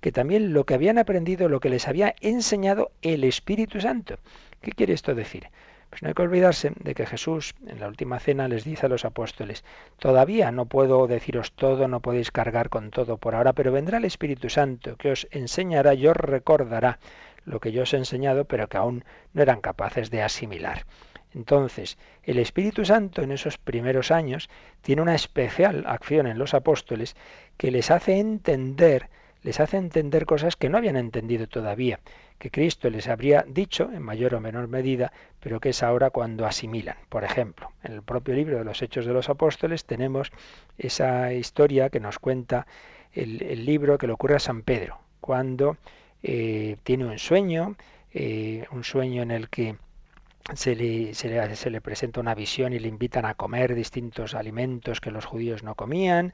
[0.00, 4.16] que también lo que habían aprendido, lo que les había enseñado el Espíritu Santo.
[4.62, 5.48] ¿Qué quiere esto decir?
[5.90, 8.88] Pues no hay que olvidarse de que Jesús en la última cena les dice a
[8.88, 9.64] los apóstoles,
[9.98, 14.04] todavía no puedo deciros todo, no podéis cargar con todo por ahora, pero vendrá el
[14.04, 17.00] Espíritu Santo que os enseñará y os recordará
[17.44, 20.86] lo que yo os he enseñado, pero que aún no eran capaces de asimilar.
[21.34, 24.48] Entonces, el Espíritu Santo en esos primeros años
[24.82, 27.16] tiene una especial acción en los apóstoles
[27.56, 29.08] que les hace entender,
[29.42, 31.98] les hace entender cosas que no habían entendido todavía
[32.40, 36.46] que Cristo les habría dicho en mayor o menor medida, pero que es ahora cuando
[36.46, 36.96] asimilan.
[37.10, 40.32] Por ejemplo, en el propio libro de los Hechos de los Apóstoles tenemos
[40.78, 42.66] esa historia que nos cuenta
[43.12, 45.76] el, libro que le ocurre a San Pedro, cuando
[46.22, 47.76] eh, tiene un sueño,
[48.14, 49.76] eh, un sueño en el que
[50.54, 55.10] se le, se le, presenta una visión y le invitan a comer distintos alimentos que
[55.10, 56.32] los judíos no comían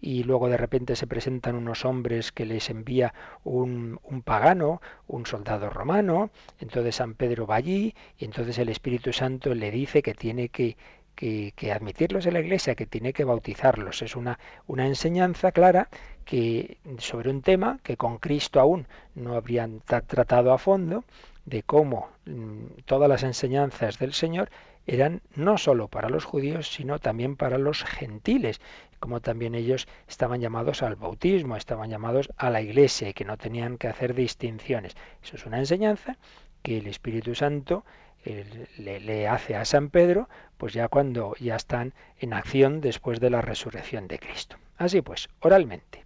[0.00, 5.26] y luego de repente se presentan unos hombres que les envía un, un, pagano, un
[5.26, 6.30] soldado romano,
[6.60, 10.76] entonces San Pedro va allí y entonces el Espíritu Santo le dice que tiene que,
[11.18, 14.02] que, admitirlos en la iglesia, que tiene que bautizarlos.
[14.02, 15.88] Es una, una enseñanza clara
[16.24, 21.04] que sobre un tema que con Cristo aún no habrían tratado a fondo,
[21.44, 24.50] de cómo mm, todas las enseñanzas del Señor
[24.86, 28.60] eran no sólo para los judíos, sino también para los gentiles,
[29.00, 33.36] como también ellos estaban llamados al bautismo, estaban llamados a la iglesia y que no
[33.36, 34.96] tenían que hacer distinciones.
[35.22, 36.16] Eso es una enseñanza
[36.62, 37.84] que el Espíritu Santo
[38.24, 43.30] le, le, hace a San Pedro, pues ya cuando ya están en acción después de
[43.30, 44.56] la resurrección de Cristo.
[44.76, 46.04] Así pues, oralmente,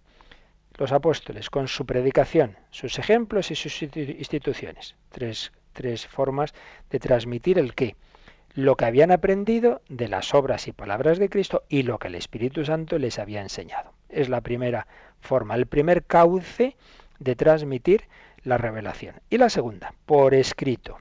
[0.77, 4.95] los apóstoles con su predicación, sus ejemplos y sus instituciones.
[5.09, 6.53] Tres, tres formas
[6.89, 7.95] de transmitir el qué.
[8.55, 12.15] Lo que habían aprendido de las obras y palabras de Cristo y lo que el
[12.15, 13.93] Espíritu Santo les había enseñado.
[14.09, 14.85] Es la primera
[15.21, 16.75] forma, el primer cauce
[17.17, 18.03] de transmitir
[18.43, 19.15] la revelación.
[19.31, 20.99] Y la segunda, por escrito.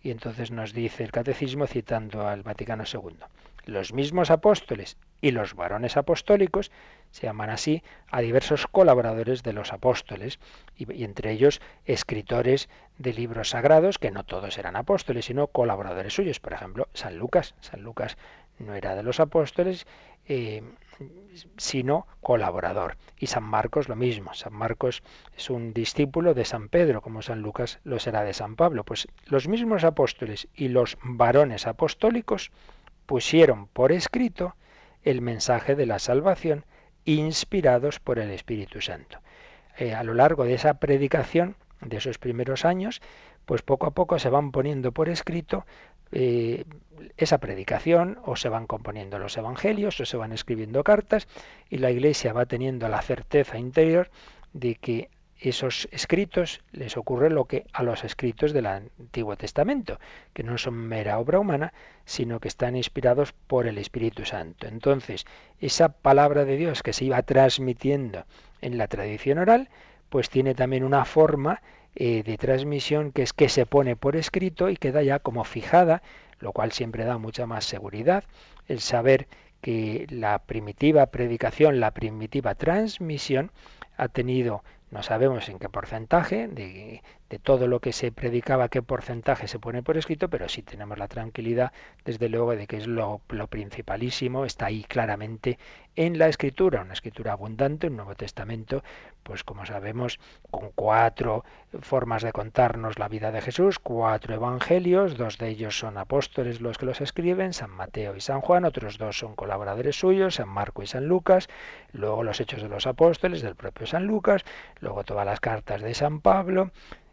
[0.00, 3.16] Y entonces nos dice el catecismo citando al Vaticano II.
[3.64, 6.70] Los mismos apóstoles y los varones apostólicos
[7.10, 10.38] se llaman así a diversos colaboradores de los apóstoles
[10.76, 16.40] y, entre ellos escritores de libros sagrados que no todos eran apóstoles sino colaboradores suyos.
[16.40, 17.54] Por ejemplo San Lucas.
[17.60, 18.16] San Lucas
[18.58, 19.86] no era de los apóstoles
[20.28, 20.62] eh,
[21.56, 22.96] sino colaborador.
[23.18, 24.34] Y San Marcos lo mismo.
[24.34, 25.02] San Marcos
[25.36, 28.84] es un discípulo de San Pedro como San Lucas lo será de San Pablo.
[28.84, 32.50] Pues los mismos apóstoles y los varones apostólicos
[33.06, 34.56] pusieron por escrito
[35.06, 36.66] el mensaje de la salvación
[37.04, 39.20] inspirados por el Espíritu Santo.
[39.78, 43.00] Eh, a lo largo de esa predicación de esos primeros años,
[43.44, 45.64] pues poco a poco se van poniendo por escrito
[46.10, 46.64] eh,
[47.16, 51.28] esa predicación, o se van componiendo los evangelios, o se van escribiendo cartas,
[51.70, 54.10] y la Iglesia va teniendo la certeza interior
[54.52, 59.98] de que esos escritos les ocurre lo que a los escritos del Antiguo Testamento,
[60.32, 61.72] que no son mera obra humana,
[62.04, 64.66] sino que están inspirados por el Espíritu Santo.
[64.66, 65.26] Entonces,
[65.60, 68.24] esa palabra de Dios que se iba transmitiendo
[68.62, 69.68] en la tradición oral,
[70.08, 71.60] pues tiene también una forma
[71.94, 76.02] eh, de transmisión que es que se pone por escrito y queda ya como fijada,
[76.40, 78.24] lo cual siempre da mucha más seguridad
[78.68, 79.28] el saber
[79.60, 83.50] que la primitiva predicación, la primitiva transmisión
[83.96, 88.82] ha tenido, no sabemos en qué porcentaje, de, de todo lo que se predicaba, qué
[88.82, 91.72] porcentaje se pone por escrito, pero sí tenemos la tranquilidad,
[92.04, 95.58] desde luego, de que es lo, principalísimo, está ahí claramente
[95.96, 98.84] en la escritura, una escritura abundante, un Nuevo Testamento,
[99.22, 101.44] pues como sabemos, con cuatro
[101.80, 106.78] formas de contarnos la vida de Jesús, cuatro evangelios, dos de ellos son apóstoles los
[106.78, 110.82] que los escriben, San Mateo y San Juan, otros dos son colaboradores suyos, San Marco
[110.82, 111.48] y San Lucas,
[111.92, 114.44] luego los hechos de los apóstoles del propio San Lucas,
[114.80, 116.70] luego todas las cartas de San Pablo,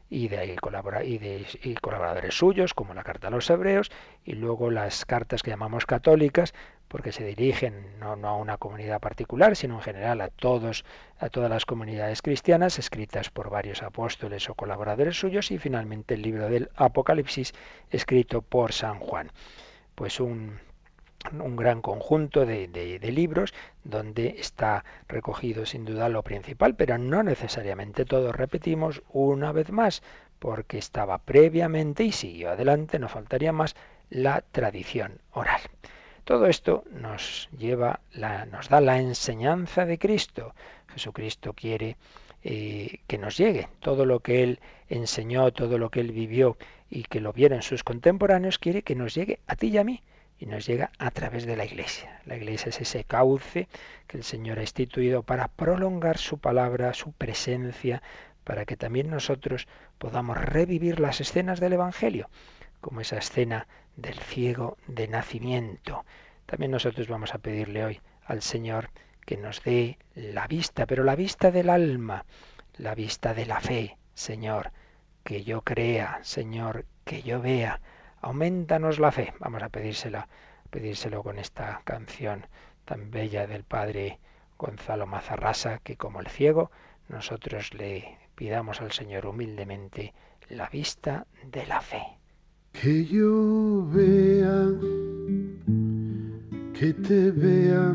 [0.09, 0.57] y de,
[1.05, 3.91] y de y colaboradores suyos, como la carta a los hebreos,
[4.23, 6.53] y luego las cartas que llamamos católicas,
[6.87, 10.85] porque se dirigen no, no, a una comunidad particular, sino en general a todos,
[11.17, 16.21] a todas las comunidades cristianas, escritas por varios apóstoles o colaboradores suyos, y finalmente el
[16.21, 17.53] libro del Apocalipsis,
[17.89, 19.31] escrito por San Juan.
[19.95, 20.59] Pues un,
[21.31, 28.05] un gran conjunto de, libros donde está recogido sin duda lo principal, pero no necesariamente
[28.05, 30.03] todo, repetimos una vez más,
[30.39, 33.75] porque estaba previamente y siguió adelante, no faltaría más,
[34.09, 35.61] la tradición oral.
[36.23, 40.53] Todo esto nos lleva, la, nos da la enseñanza de Cristo.
[40.93, 41.97] Jesucristo quiere
[42.43, 44.59] eh, que nos llegue todo lo que Él
[44.89, 46.57] enseñó, todo lo que Él vivió
[46.89, 50.01] y que lo vieron sus contemporáneos, quiere que nos llegue a ti y a mí
[50.43, 52.19] y nos llega a través de la Iglesia.
[52.25, 53.69] La Iglesia es ese cauce
[54.07, 58.03] que el Señor ha instituido para prolongar su palabra, su presencia,
[58.43, 62.29] para que también nosotros podamos revivir las escenas del Evangelio,
[62.81, 66.03] como esa escena del ciego de nacimiento.
[66.45, 68.89] También nosotros vamos a pedirle hoy al Señor
[69.25, 72.25] que nos dé la vista, pero la vista del alma,
[72.75, 74.73] la vista de la fe, Señor,
[75.23, 77.79] que yo crea, Señor, que yo vea,
[78.23, 79.33] aumentanos la fe.
[79.39, 80.27] Vamos a pedírsela,
[80.71, 82.47] pedírselo con esta canción
[82.85, 84.19] tan bella del padre
[84.57, 86.71] Gonzalo Mazarrasa, que como el ciego,
[87.09, 90.13] nosotros le pidamos al Señor humildemente
[90.49, 92.01] la vista de la fe.
[92.71, 94.67] Que yo vea,
[96.73, 97.93] que te vea,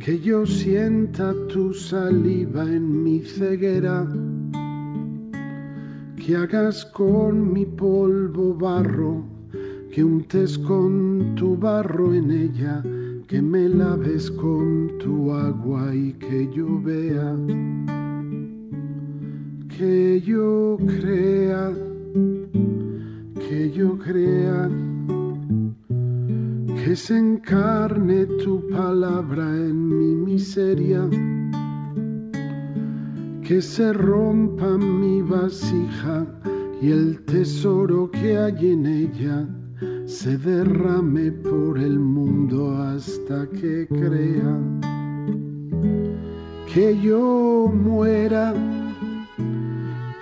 [0.00, 4.06] que yo sienta tu saliva en mi ceguera
[6.20, 9.24] que hagas con mi polvo barro,
[9.90, 12.82] que untes con tu barro en ella,
[13.26, 17.34] que me laves con tu agua y que yo vea,
[19.78, 21.72] que yo crea,
[23.48, 24.68] que yo crea,
[26.84, 31.08] que se encarne tu palabra en mi miseria
[33.50, 36.24] que se rompa mi vasija
[36.80, 39.44] y el tesoro que hay en ella
[40.06, 44.56] se derrame por el mundo hasta que crea
[46.72, 48.54] que yo muera,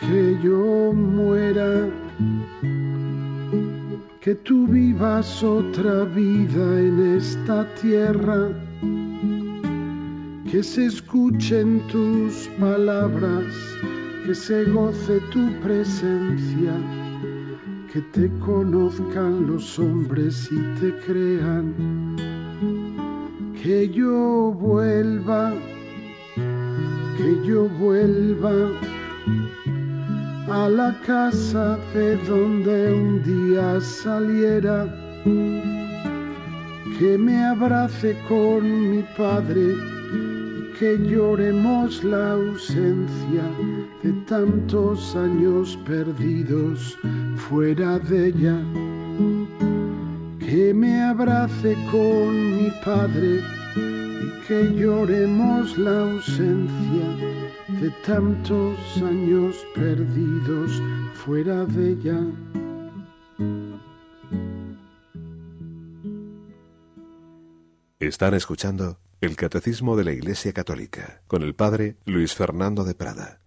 [0.00, 1.90] que yo muera,
[4.22, 8.67] que tú vivas otra vida en esta tierra
[10.50, 13.54] que se escuchen tus palabras,
[14.24, 16.72] que se goce tu presencia,
[17.92, 22.16] que te conozcan los hombres y te crean,
[23.62, 25.52] que yo vuelva,
[26.34, 28.70] que yo vuelva
[30.50, 34.86] a la casa de donde un día saliera,
[36.98, 39.97] que me abrace con mi Padre
[40.78, 43.42] que lloremos la ausencia
[44.04, 46.96] de tantos años perdidos
[47.36, 48.62] fuera de ella.
[50.38, 53.42] Que me abrace con mi Padre
[53.74, 57.08] y que lloremos la ausencia
[57.80, 60.80] de tantos años perdidos
[61.14, 62.20] fuera de ella.
[68.08, 73.40] Están escuchando el Catecismo de la Iglesia Católica con el Padre Luis Fernando de Prada.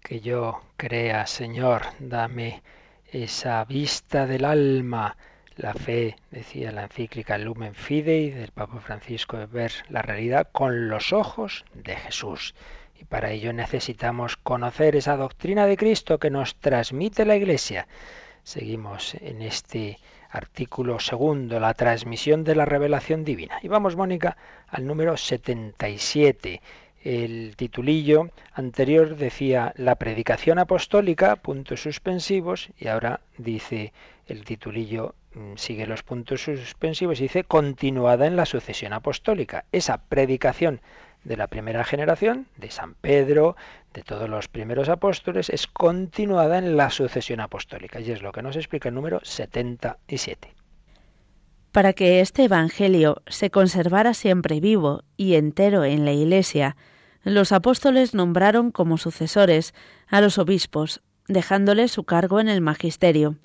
[0.00, 2.62] Que yo crea, Señor, dame
[3.06, 5.16] esa vista del alma,
[5.56, 10.88] la fe, decía la encíclica Lumen Fidei del Papa Francisco, de ver la realidad con
[10.88, 12.54] los ojos de Jesús.
[12.94, 17.88] Y para ello necesitamos conocer esa doctrina de Cristo que nos transmite la Iglesia.
[18.44, 19.98] Seguimos en este
[20.36, 23.58] artículo segundo, la transmisión de la revelación divina.
[23.62, 24.36] Y vamos, Mónica,
[24.68, 26.60] al número 77.
[27.02, 33.92] El titulillo anterior decía la predicación apostólica, puntos suspensivos, y ahora dice
[34.26, 39.64] el titulillo mm, sigue los puntos suspensivos y dice continuada en la sucesión apostólica.
[39.72, 40.80] Esa predicación
[41.24, 43.56] de la primera generación, de San Pedro,
[43.96, 47.98] de todos los primeros apóstoles, es continuada en la sucesión apostólica.
[47.98, 50.54] Y es lo que nos explica el número 77.
[51.72, 56.76] Para que este Evangelio se conservara siempre vivo y entero en la Iglesia,
[57.24, 59.74] los apóstoles nombraron como sucesores
[60.08, 63.36] a los obispos, dejándoles su cargo en el magisterio.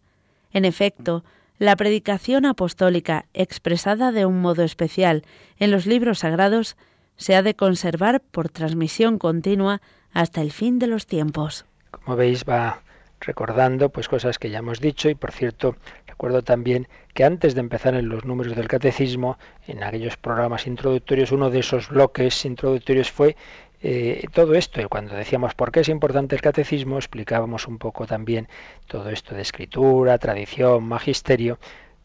[0.52, 1.24] En efecto,
[1.60, 5.24] la predicación apostólica expresada de un modo especial
[5.58, 6.76] en los libros sagrados
[7.16, 9.82] se ha de conservar por transmisión continua
[10.14, 11.66] hasta el fin de los tiempos.
[11.92, 12.82] Como veis, va
[13.22, 15.76] recordando pues cosas que ya hemos dicho y por cierto
[16.08, 19.38] recuerdo también que antes de empezar en los números del catecismo
[19.68, 23.36] en aquellos programas introductorios uno de esos bloques introductorios fue
[23.84, 28.48] eh, todo esto cuando decíamos por qué es importante el catecismo explicábamos un poco también
[28.88, 31.60] todo esto de escritura tradición magisterio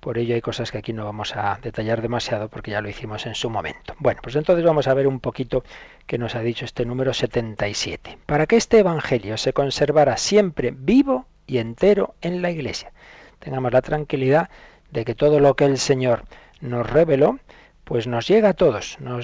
[0.07, 3.27] por ello hay cosas que aquí no vamos a detallar demasiado porque ya lo hicimos
[3.27, 3.97] en su momento.
[3.99, 5.65] Bueno, pues entonces vamos a ver un poquito
[6.07, 8.17] qué nos ha dicho este número 77.
[8.25, 12.93] Para que este Evangelio se conservara siempre vivo y entero en la Iglesia.
[13.41, 14.49] Tengamos la tranquilidad
[14.93, 16.23] de que todo lo que el Señor
[16.61, 17.41] nos reveló,
[17.83, 18.99] pues nos llega a todos.
[19.01, 19.23] no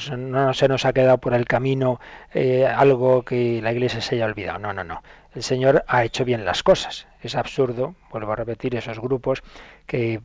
[0.52, 2.00] se nos ha quedado por el camino
[2.34, 4.58] eh, algo que la Iglesia se haya olvidado.
[4.58, 5.00] No, no, no
[5.34, 7.06] el Señor ha hecho bien las cosas.
[7.22, 9.42] Es absurdo, vuelvo a repetir, esos grupos
[9.86, 10.20] que,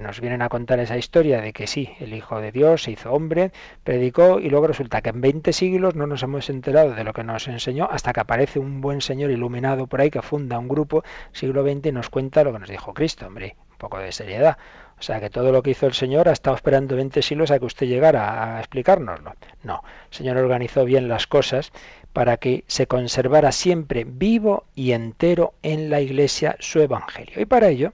[0.00, 3.12] nos vienen a contar esa historia de que sí, el Hijo de Dios se hizo
[3.12, 3.52] hombre,
[3.82, 7.24] predicó y luego resulta que en 20 siglos no nos hemos enterado de lo que
[7.24, 11.04] nos enseñó hasta que aparece un buen señor iluminado por ahí que funda un grupo
[11.32, 14.58] siglo XX y nos cuenta lo que nos dijo Cristo, hombre, un poco de seriedad.
[14.98, 17.58] O sea que todo lo que hizo el Señor ha estado esperando 20 siglos a
[17.58, 19.34] que usted llegara a explicárnoslo.
[19.62, 21.72] No, el Señor organizó bien las cosas
[22.12, 27.40] para que se conservara siempre vivo y entero en la Iglesia su Evangelio.
[27.40, 27.92] Y para ello,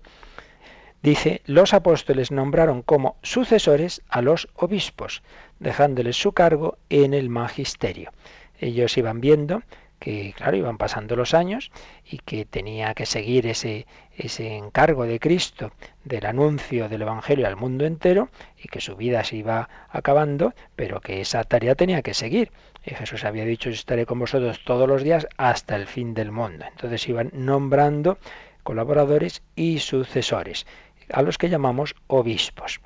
[1.03, 5.23] dice, los apóstoles nombraron como sucesores a los obispos,
[5.59, 8.13] dejándoles su cargo en el magisterio.
[8.59, 9.63] Ellos iban viendo
[10.01, 11.71] que, claro, iban pasando los años
[12.05, 13.87] y que tenía que seguir ese,
[14.17, 15.73] ese encargo de Cristo
[16.05, 21.01] del anuncio del Evangelio al mundo entero y que su vida se iba acabando, pero
[21.01, 22.51] que esa tarea tenía que seguir.
[22.85, 26.65] Y Jesús había dicho, estaré con vosotros todos los días hasta el fin del mundo.
[26.67, 28.19] Entonces iban nombrando
[28.63, 30.67] colaboradores y sucesores,
[31.13, 32.81] a los que llamamos obispos,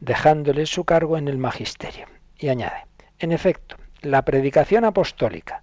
[0.00, 2.06] dejándoles su cargo en el magisterio.
[2.38, 2.86] Y añade,
[3.18, 5.62] en efecto, la predicación apostólica,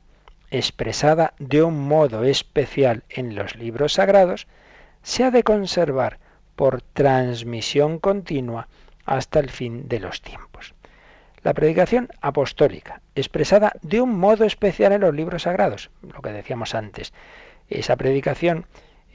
[0.51, 4.47] expresada de un modo especial en los libros sagrados,
[5.03, 6.19] se ha de conservar
[6.55, 8.67] por transmisión continua
[9.05, 10.73] hasta el fin de los tiempos.
[11.43, 16.75] La predicación apostólica, expresada de un modo especial en los libros sagrados, lo que decíamos
[16.75, 17.13] antes.
[17.69, 18.65] Esa predicación,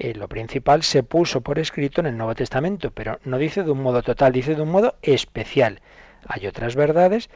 [0.03, 3.71] eh, lo principal, se puso por escrito en el Nuevo Testamento, pero no dice de
[3.71, 5.81] un modo total, dice de un modo especial.
[6.27, 7.31] Hay otras verdades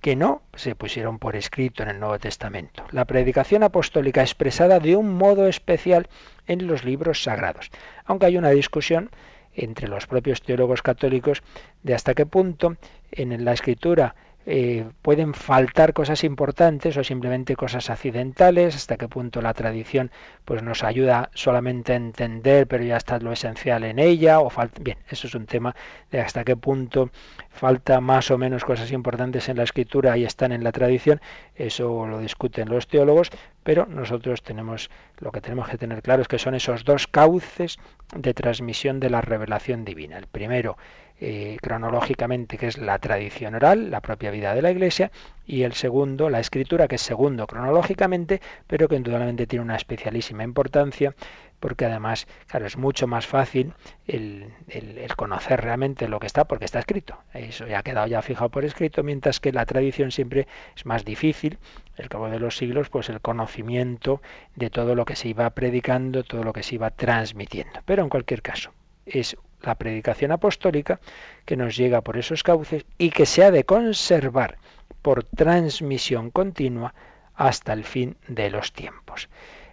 [0.00, 2.84] que no se pusieron por escrito en el Nuevo Testamento.
[2.92, 6.08] La predicación apostólica expresada de un modo especial
[6.46, 7.72] en los libros sagrados.
[8.04, 9.10] Aunque hay una discusión
[9.52, 11.42] entre los propios teólogos católicos
[11.82, 12.76] de hasta qué punto
[13.10, 14.14] en la escritura
[14.46, 20.10] eh, pueden faltar cosas importantes o simplemente cosas accidentales, hasta qué punto la tradición
[20.44, 24.80] pues nos ayuda solamente a entender, pero ya está lo esencial en ella, o falta,
[24.82, 25.76] bien, eso es un tema
[26.10, 27.10] de hasta qué punto
[27.50, 31.20] falta más o menos cosas importantes en la escritura y están en la tradición,
[31.54, 33.30] eso lo discuten los teólogos,
[33.62, 37.78] pero nosotros tenemos lo que tenemos que tener claro es que son esos dos cauces
[38.16, 40.16] de transmisión de la revelación divina.
[40.16, 40.78] El primero
[41.20, 45.10] eh, cronológicamente, que es la tradición oral, la propia vida de la Iglesia,
[45.46, 50.44] y el segundo, la escritura, que es segundo cronológicamente, pero que indudablemente tiene una especialísima
[50.44, 51.14] importancia,
[51.60, 53.74] porque además, claro, es mucho más fácil
[54.06, 57.18] el, el, conocer realmente lo que está, porque está escrito.
[57.34, 61.04] Eso ya ha quedado ya fijado por escrito, mientras que la tradición siempre es más
[61.04, 61.58] difícil,
[61.96, 64.22] el cabo de los siglos, pues el conocimiento
[64.56, 67.80] de todo lo que se iba predicando, todo lo que se iba transmitiendo.
[67.84, 68.72] Pero en cualquier caso,
[69.04, 71.00] es la predicación apostólica
[71.44, 74.58] que nos llega por esos cauces y que se ha de conservar
[75.02, 76.94] por transmisión continua
[77.34, 79.28] hasta el fin de los tiempos.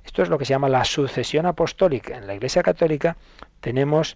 [0.06, 2.18] Esto es lo que se llama la sucesión apostólica.
[2.18, 3.18] En la Iglesia Católica
[3.60, 4.16] tenemos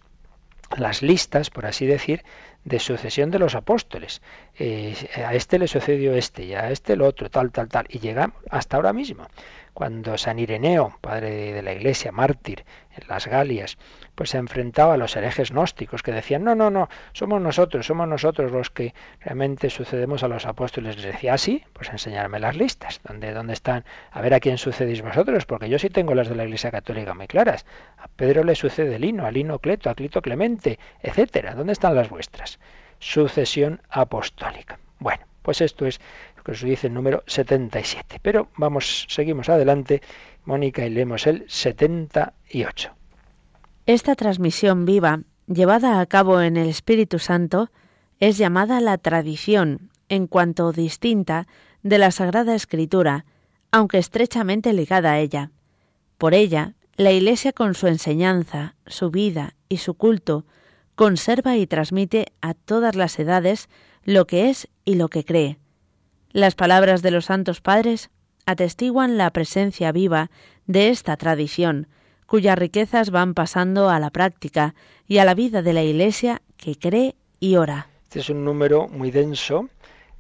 [0.78, 2.24] las listas, por así decir,
[2.64, 4.22] de sucesión de los apóstoles.
[4.58, 4.96] Eh,
[5.26, 7.86] a este le sucedió este y a este el otro, tal, tal, tal.
[7.90, 9.28] Y llegamos hasta ahora mismo.
[9.74, 12.66] Cuando San Ireneo, padre de la Iglesia, mártir
[12.96, 13.78] en las Galias,
[14.16, 18.08] pues se enfrentaba a los herejes gnósticos que decían, no, no, no, somos nosotros, somos
[18.08, 20.98] nosotros los que realmente sucedemos a los apóstoles.
[20.98, 23.86] Les decía, así, pues enseñarme las listas, ¿dónde, ¿dónde están?
[24.12, 27.14] A ver a quién sucedéis vosotros, porque yo sí tengo las de la Iglesia Católica
[27.14, 27.66] muy claras.
[27.98, 31.56] A Pedro le sucede Lino, a Lino Cleto, a Clito Clemente, etcétera.
[31.56, 32.60] ¿Dónde están las vuestras?
[33.00, 34.80] Sucesión apostólica.
[35.00, 36.00] Bueno, pues esto es
[36.44, 38.20] que os dice el número 77.
[38.22, 40.02] Pero vamos, seguimos adelante,
[40.46, 42.92] Mónica, y leemos el 78.
[43.86, 47.70] Esta transmisión viva, llevada a cabo en el Espíritu Santo,
[48.20, 51.48] es llamada la tradición, en cuanto distinta
[51.84, 53.26] de la Sagrada Escritura,
[53.72, 55.52] aunque estrechamente ligada a ella.
[56.18, 60.46] Por ella, la Iglesia con su enseñanza, su vida y su culto
[60.96, 63.70] conserva y transmite a todas las edades
[64.04, 65.58] lo que es y lo que cree.
[66.34, 68.10] Las palabras de los santos padres
[68.46, 70.32] atestiguan la presencia viva
[70.66, 71.88] de esta tradición,
[72.26, 74.74] cuyas riquezas van pasando a la práctica
[75.08, 77.88] y a la vida de la Iglesia que cree y ora.
[78.04, 79.68] Este es un número muy denso,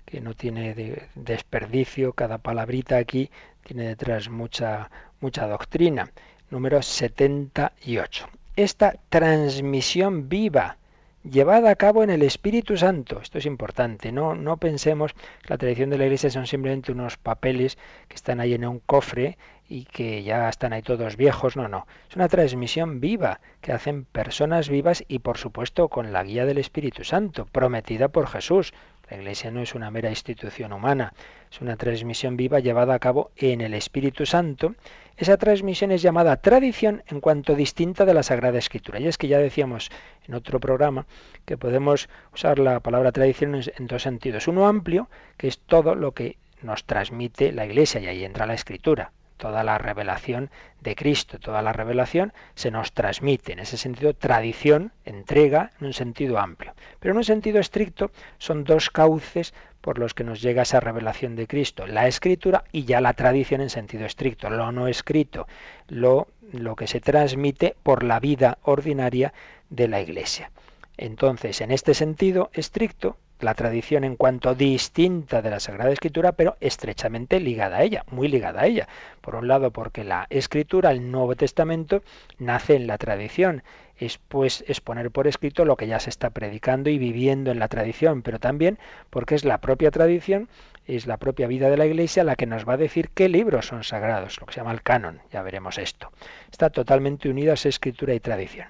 [0.05, 3.29] que no tiene desperdicio, cada palabrita aquí
[3.63, 4.89] tiene detrás mucha,
[5.21, 6.11] mucha doctrina.
[6.49, 8.27] Número 78.
[8.57, 10.77] Esta transmisión viva
[11.23, 13.19] llevada a cabo en el Espíritu Santo.
[13.21, 14.11] Esto es importante.
[14.11, 18.39] No, no pensemos que la tradición de la Iglesia son simplemente unos papeles que están
[18.39, 19.37] ahí en un cofre
[19.69, 21.55] y que ya están ahí todos viejos.
[21.55, 21.87] No, no.
[22.09, 26.57] Es una transmisión viva que hacen personas vivas y por supuesto con la guía del
[26.57, 28.73] Espíritu Santo, prometida por Jesús.
[29.11, 31.13] La Iglesia no es una mera institución humana,
[31.51, 34.73] es una transmisión viva llevada a cabo en el Espíritu Santo
[35.21, 38.99] esa transmisión es llamada tradición en cuanto distinta de la Sagrada Escritura.
[38.99, 39.91] Y es que ya decíamos
[40.27, 41.05] en otro programa
[41.45, 44.47] que podemos usar la palabra tradición en dos sentidos.
[44.47, 48.55] Uno amplio, que es todo lo que nos transmite la Iglesia, y ahí entra la
[48.55, 49.11] Escritura
[49.41, 53.53] toda la revelación de Cristo, toda la revelación se nos transmite.
[53.53, 56.73] En ese sentido, tradición, entrega, en un sentido amplio.
[56.99, 61.35] Pero en un sentido estricto, son dos cauces por los que nos llega esa revelación
[61.35, 65.47] de Cristo, la escritura y ya la tradición en sentido estricto, lo no escrito,
[65.87, 69.33] lo, lo que se transmite por la vida ordinaria
[69.71, 70.51] de la Iglesia.
[70.97, 76.57] Entonces, en este sentido estricto, la tradición en cuanto distinta de la Sagrada Escritura, pero
[76.59, 78.87] estrechamente ligada a ella, muy ligada a ella.
[79.21, 82.03] Por un lado, porque la Escritura, el Nuevo Testamento,
[82.39, 83.63] nace en la tradición,
[83.97, 87.67] es pues exponer por escrito lo que ya se está predicando y viviendo en la
[87.67, 88.79] tradición, pero también
[89.09, 90.49] porque es la propia tradición,
[90.87, 93.67] es la propia vida de la Iglesia la que nos va a decir qué libros
[93.67, 96.11] son sagrados, lo que se llama el canon, ya veremos esto.
[96.51, 98.67] Está totalmente unida esa escritura y tradición.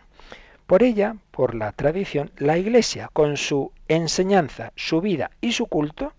[0.72, 6.14] Por ella, por la tradición, la Iglesia, con su enseñanza, su vida y su culto,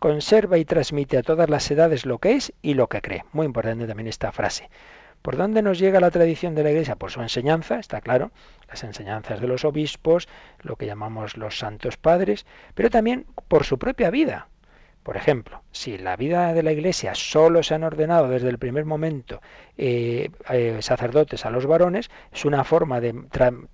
[0.00, 3.24] conserva y transmite a todas las edades lo que es y lo que cree.
[3.32, 4.68] Muy importante también esta frase.
[5.22, 6.96] ¿Por dónde nos llega la tradición de la Iglesia?
[6.96, 8.32] Por su enseñanza, está claro,
[8.68, 10.28] las enseñanzas de los obispos,
[10.62, 14.48] lo que llamamos los santos padres, pero también por su propia vida.
[15.04, 18.86] Por ejemplo, si la vida de la Iglesia solo se han ordenado desde el primer
[18.86, 19.40] momento
[19.76, 23.14] eh, eh, sacerdotes a los varones, es una forma de,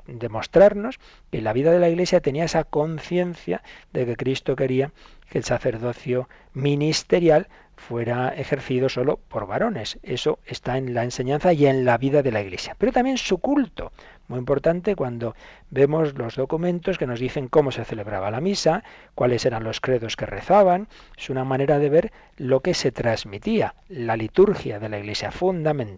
[0.07, 0.98] de mostrarnos
[1.30, 4.92] que la vida de la Iglesia tenía esa conciencia de que Cristo quería
[5.30, 7.48] que el sacerdocio ministerial
[7.80, 9.98] fuera ejercido solo por varones.
[10.03, 12.76] Eso está en la enseñanza y en la vida de la Iglesia.
[12.78, 13.92] Pero también su culto.
[14.28, 15.34] Muy importante cuando
[15.70, 18.84] vemos los documentos que nos dicen cómo se celebraba la misa,
[19.14, 20.88] cuáles eran los credos que rezaban.
[21.16, 25.89] Es una manera de ver lo que se transmitía, la liturgia de la Iglesia fundamental.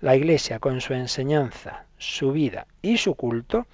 [0.00, 3.66] La Iglesia con su enseñanza, su vida y su culto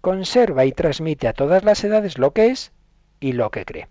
[0.00, 2.72] conserva y transmite a todas las edades lo que es
[3.18, 3.88] y lo que cree.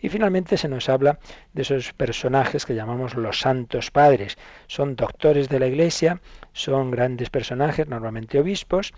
[0.00, 1.18] Y finalmente se nos habla
[1.52, 4.38] de esos personajes que llamamos los santos padres.
[4.68, 6.20] Son doctores de la Iglesia,
[6.52, 8.92] son grandes personajes, normalmente obispos,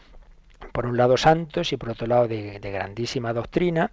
[0.72, 3.90] por un lado santos y por otro lado de, grandísima doctrina,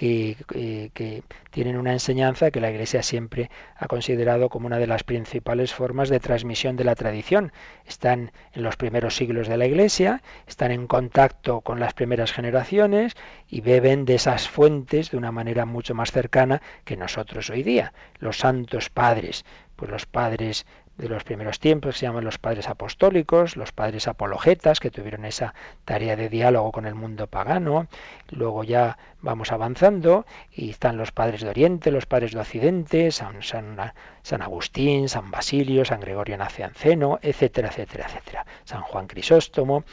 [0.00, 5.04] eh, que, tienen una enseñanza que la Iglesia siempre ha considerado como una de las
[5.04, 7.52] principales formas de transmisión de la tradición.
[7.86, 13.14] Están en los primeros siglos de la Iglesia, están en contacto con las primeras generaciones
[13.48, 17.92] y beben de esas fuentes de una manera mucho más cercana que nosotros hoy día.
[18.18, 19.44] Los santos padres,
[19.76, 20.66] pues los padres
[20.98, 25.54] de los primeros tiempos, se llaman los padres apostólicos, los padres apologetas, que tuvieron esa
[25.84, 27.88] tarea de diálogo con el mundo pagano.
[28.28, 33.42] Luego ya vamos avanzando y están los padres de Oriente, los padres de Occidente, San,
[33.42, 38.46] San, Agustín, San Basilio, San Gregorio Nacianceno, etcétera, etcétera, etcétera.
[38.64, 39.84] San Juan Crisóstomo.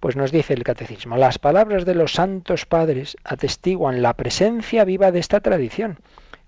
[0.00, 5.10] Pues nos dice el catecismo, las palabras de los santos padres atestiguan la presencia viva
[5.10, 5.98] de esta tradición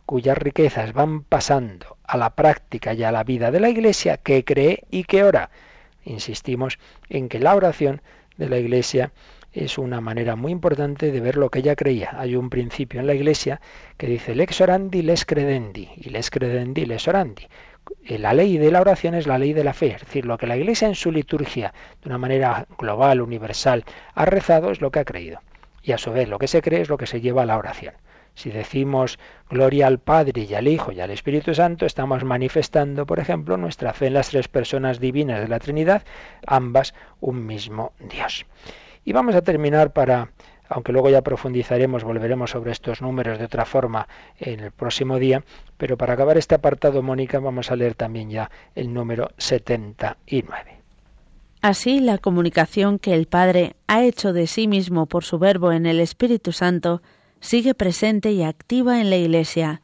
[0.07, 4.45] cuyas riquezas van pasando a la práctica y a la vida de la Iglesia, que
[4.45, 5.51] cree y que ora.
[6.05, 8.03] Insistimos en que la oración
[8.37, 9.13] de la Iglesia
[9.53, 12.11] es una manera muy importante de ver lo que ella creía.
[12.19, 13.61] Hay un principio en la Iglesia
[13.97, 17.47] que dice lex orandi, les credendi, y les credendi, les orandi.
[18.05, 20.37] Eh, la ley de la oración es la ley de la fe, es decir, lo
[20.37, 23.85] que la Iglesia en su liturgia, de una manera global, universal,
[24.17, 25.39] ha rezado es lo que ha creído.
[25.85, 27.57] Y a su vez, lo que se cree es lo que se lleva a la
[27.57, 27.95] oración.
[28.35, 29.19] Si decimos
[29.49, 33.93] gloria al Padre y al Hijo y al Espíritu Santo, estamos manifestando, por ejemplo, nuestra
[33.93, 36.03] fe en las tres personas divinas de la Trinidad,
[36.47, 38.47] ambas un mismo Dios.
[39.05, 40.31] Y vamos a terminar para,
[40.69, 44.09] aunque luego ya profundizaremos, volveremos sobre estos números de otra forma
[44.39, 45.43] en el próximo día,
[45.77, 50.81] pero para acabar este apartado, Mónica, vamos a leer también ya el número 79.
[51.63, 55.85] Así, la comunicación que el Padre ha hecho de sí mismo por su Verbo en
[55.85, 57.03] el Espíritu Santo
[57.41, 59.83] sigue presente y activa en la Iglesia.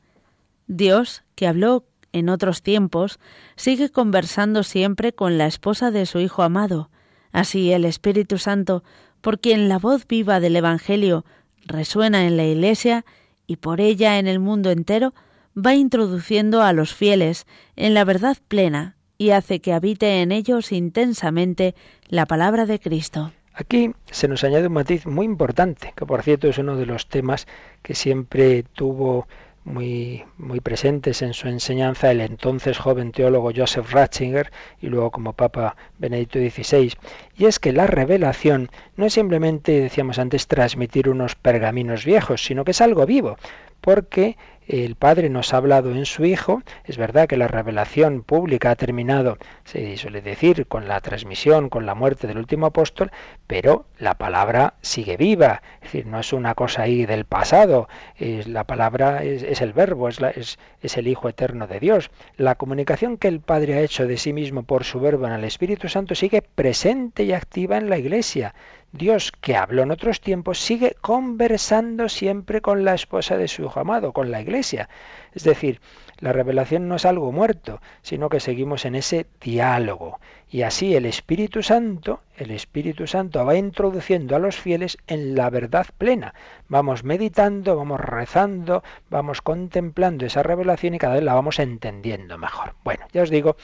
[0.66, 3.18] Dios, que habló en otros tiempos,
[3.56, 6.90] sigue conversando siempre con la esposa de su Hijo amado.
[7.32, 8.82] Así el Espíritu Santo
[9.26, 11.24] por quien la voz viva del Evangelio
[11.64, 13.04] resuena en la Iglesia
[13.48, 15.14] y por ella en el mundo entero,
[15.56, 17.44] va introduciendo a los fieles
[17.74, 21.74] en la verdad plena y hace que habite en ellos intensamente
[22.06, 23.32] la palabra de Cristo.
[23.58, 27.08] Aquí se nos añade un matiz muy importante, que por cierto es uno de los
[27.08, 27.46] temas
[27.82, 29.26] que siempre tuvo
[29.64, 34.52] muy, muy presentes en su enseñanza el entonces joven teólogo Joseph Ratzinger
[34.82, 36.92] y luego como Papa Benedicto XVI,
[37.38, 42.62] y es que la revelación no es simplemente, decíamos antes, transmitir unos pergaminos viejos, sino
[42.62, 43.38] que es algo vivo,
[43.80, 44.36] porque
[44.66, 46.62] el Padre nos ha hablado en su Hijo.
[46.84, 51.86] Es verdad que la revelación pública ha terminado, se suele decir, con la transmisión, con
[51.86, 53.10] la muerte del último apóstol,
[53.46, 55.62] pero la palabra sigue viva.
[55.76, 57.88] Es decir, no es una cosa ahí del pasado.
[58.16, 62.10] Es, la palabra es, el verbo, es, es, es el Hijo eterno de Dios.
[62.36, 65.44] La comunicación que el Padre ha hecho de sí mismo por su verbo en el
[65.44, 68.54] Espíritu Santo sigue presente y activa en la Iglesia.
[68.96, 74.12] Dios, que habló en otros tiempos, sigue conversando siempre con la esposa de su amado,
[74.12, 74.88] con la Iglesia.
[75.34, 75.80] Es decir,
[76.18, 80.18] la revelación no es algo muerto, sino que seguimos en ese diálogo.
[80.48, 85.50] Y así el Espíritu Santo, el Espíritu Santo va introduciendo a los fieles en la
[85.50, 86.34] verdad plena.
[86.68, 92.74] Vamos meditando, vamos rezando, vamos contemplando esa revelación y cada vez la vamos entendiendo mejor.
[92.84, 93.56] Bueno, ya os digo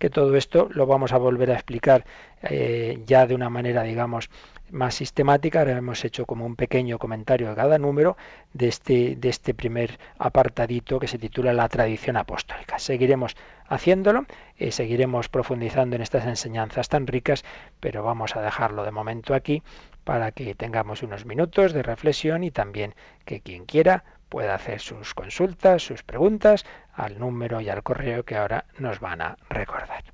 [0.00, 2.06] que todo esto lo vamos a volver a explicar
[2.42, 4.30] eh, ya de una manera, digamos,
[4.70, 5.58] más sistemática.
[5.58, 8.16] Ahora hemos hecho como un pequeño comentario de cada número
[8.54, 12.78] de este, de este primer apartadito que se titula La tradición apostólica.
[12.78, 13.36] Seguiremos
[13.68, 14.24] haciéndolo,
[14.56, 17.44] eh, seguiremos profundizando en estas enseñanzas tan ricas,
[17.78, 19.62] pero vamos a dejarlo de momento aquí
[20.04, 22.94] para que tengamos unos minutos de reflexión y también
[23.26, 26.64] que quien quiera pueda hacer sus consultas, sus preguntas
[26.94, 30.04] al número y al correo que ahora nos van a recordar.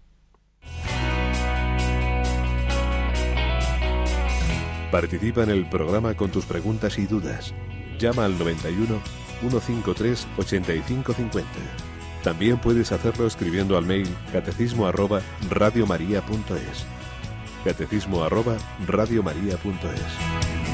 [4.90, 7.54] Participa en el programa con tus preguntas y dudas.
[7.98, 9.00] Llama al 91
[9.40, 11.46] 153 8550.
[12.22, 16.86] También puedes hacerlo escribiendo al mail catecismo arroba radiomaria.es.
[17.64, 18.56] Catecismo arroba
[18.86, 20.65] radiomaria.es.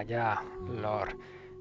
[0.00, 0.42] vaya
[0.80, 1.14] Lord,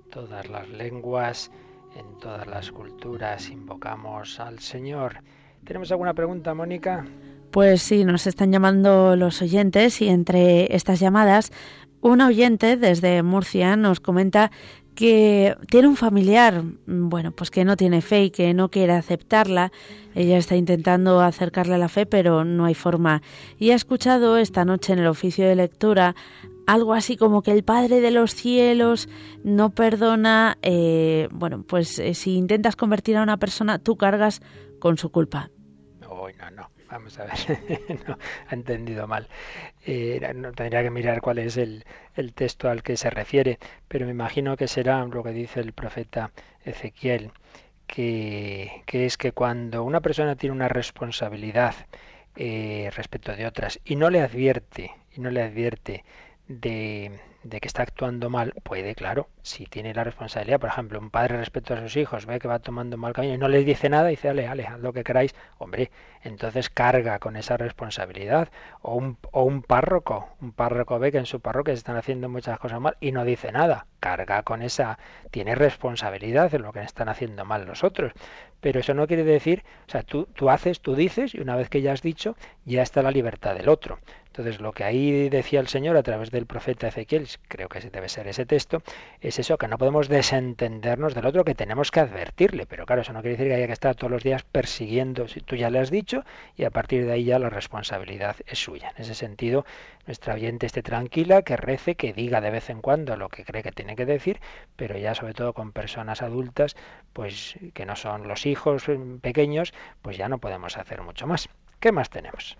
[0.09, 1.51] todas las lenguas,
[1.97, 5.17] en todas las culturas invocamos al Señor.
[5.65, 7.05] ¿Tenemos alguna pregunta, Mónica?
[7.51, 11.51] Pues sí, nos están llamando los oyentes y entre estas llamadas,
[11.99, 14.51] un oyente desde Murcia nos comenta
[14.95, 19.73] que tiene un familiar, bueno, pues que no tiene fe y que no quiere aceptarla.
[20.15, 23.21] Ella está intentando acercarle a la fe, pero no hay forma.
[23.57, 26.15] Y ha escuchado esta noche en el oficio de lectura
[26.69, 29.09] algo así como que el Padre de los cielos
[29.43, 34.41] no perdona, eh, bueno, pues eh, si intentas convertir a una persona, tú cargas
[34.77, 35.49] con su culpa.
[35.99, 36.69] No, no, no.
[36.91, 38.17] Vamos a ver, no,
[38.47, 39.27] ha entendido mal.
[39.85, 43.57] Eh, no tendría que mirar cuál es el, el texto al que se refiere,
[43.87, 46.31] pero me imagino que será lo que dice el profeta
[46.65, 47.31] Ezequiel,
[47.87, 51.73] que, que es que cuando una persona tiene una responsabilidad
[52.35, 56.05] respecto de otras y no le advierte, y no le advierte
[56.49, 57.11] de,
[57.43, 61.37] de que está actuando mal, puede, claro, si tiene la responsabilidad, por ejemplo, un padre
[61.37, 64.09] respecto a sus hijos ve que va tomando mal camino y no les dice nada,
[64.09, 65.91] dice, ale, ale, haz lo que queráis, hombre,
[66.23, 68.49] entonces carga con esa responsabilidad.
[68.81, 72.29] O un, o un párroco, un párroco ve que en su parroquia se están haciendo
[72.29, 74.97] muchas cosas mal y no dice nada, carga con esa,
[75.29, 78.11] tiene responsabilidad en lo que están haciendo mal los otros.
[78.59, 81.69] Pero eso no quiere decir, o sea, tú, tú haces, tú dices, y una vez
[81.69, 82.35] que ya has dicho,
[82.65, 83.99] ya está la libertad del otro.
[84.39, 88.07] Entonces, lo que ahí decía el Señor a través del profeta Ezequiel, creo que debe
[88.07, 88.81] ser ese texto,
[89.19, 92.65] es eso, que no podemos desentendernos del otro, que tenemos que advertirle.
[92.65, 95.41] Pero claro, eso no quiere decir que haya que estar todos los días persiguiendo, si
[95.41, 96.23] tú ya le has dicho,
[96.55, 98.93] y a partir de ahí ya la responsabilidad es suya.
[98.95, 99.65] En ese sentido,
[100.07, 103.61] nuestra oyente esté tranquila, que rece, que diga de vez en cuando lo que cree
[103.61, 104.39] que tiene que decir,
[104.77, 106.77] pero ya sobre todo con personas adultas,
[107.11, 108.85] pues que no son los hijos
[109.19, 111.49] pequeños, pues ya no podemos hacer mucho más.
[111.81, 112.57] ¿Qué más tenemos?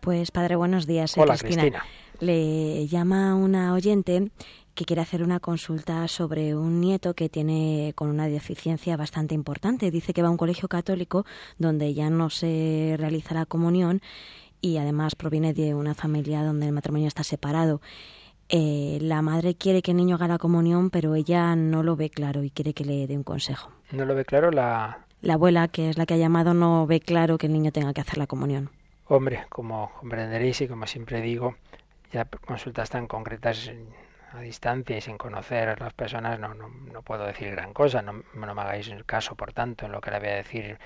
[0.00, 1.16] Pues padre, buenos días.
[1.18, 1.84] Hola, Cristina.
[2.20, 4.30] Le llama una oyente
[4.74, 9.90] que quiere hacer una consulta sobre un nieto que tiene con una deficiencia bastante importante.
[9.90, 11.26] Dice que va a un colegio católico
[11.58, 14.00] donde ya no se realiza la comunión
[14.62, 17.82] y además proviene de una familia donde el matrimonio está separado.
[18.48, 22.08] Eh, la madre quiere que el niño haga la comunión, pero ella no lo ve
[22.08, 23.70] claro y quiere que le dé un consejo.
[23.92, 25.06] ¿No lo ve claro la...?
[25.20, 27.92] La abuela, que es la que ha llamado, no ve claro que el niño tenga
[27.92, 28.70] que hacer la comunión.
[29.12, 31.56] Hombre, como comprenderéis y como siempre digo,
[32.12, 33.68] ya consultas tan concretas
[34.32, 38.02] a distancia y sin conocer a las personas no, no, no puedo decir gran cosa,
[38.02, 40.78] no, no, me hagáis caso por tanto en lo que le voy a decir.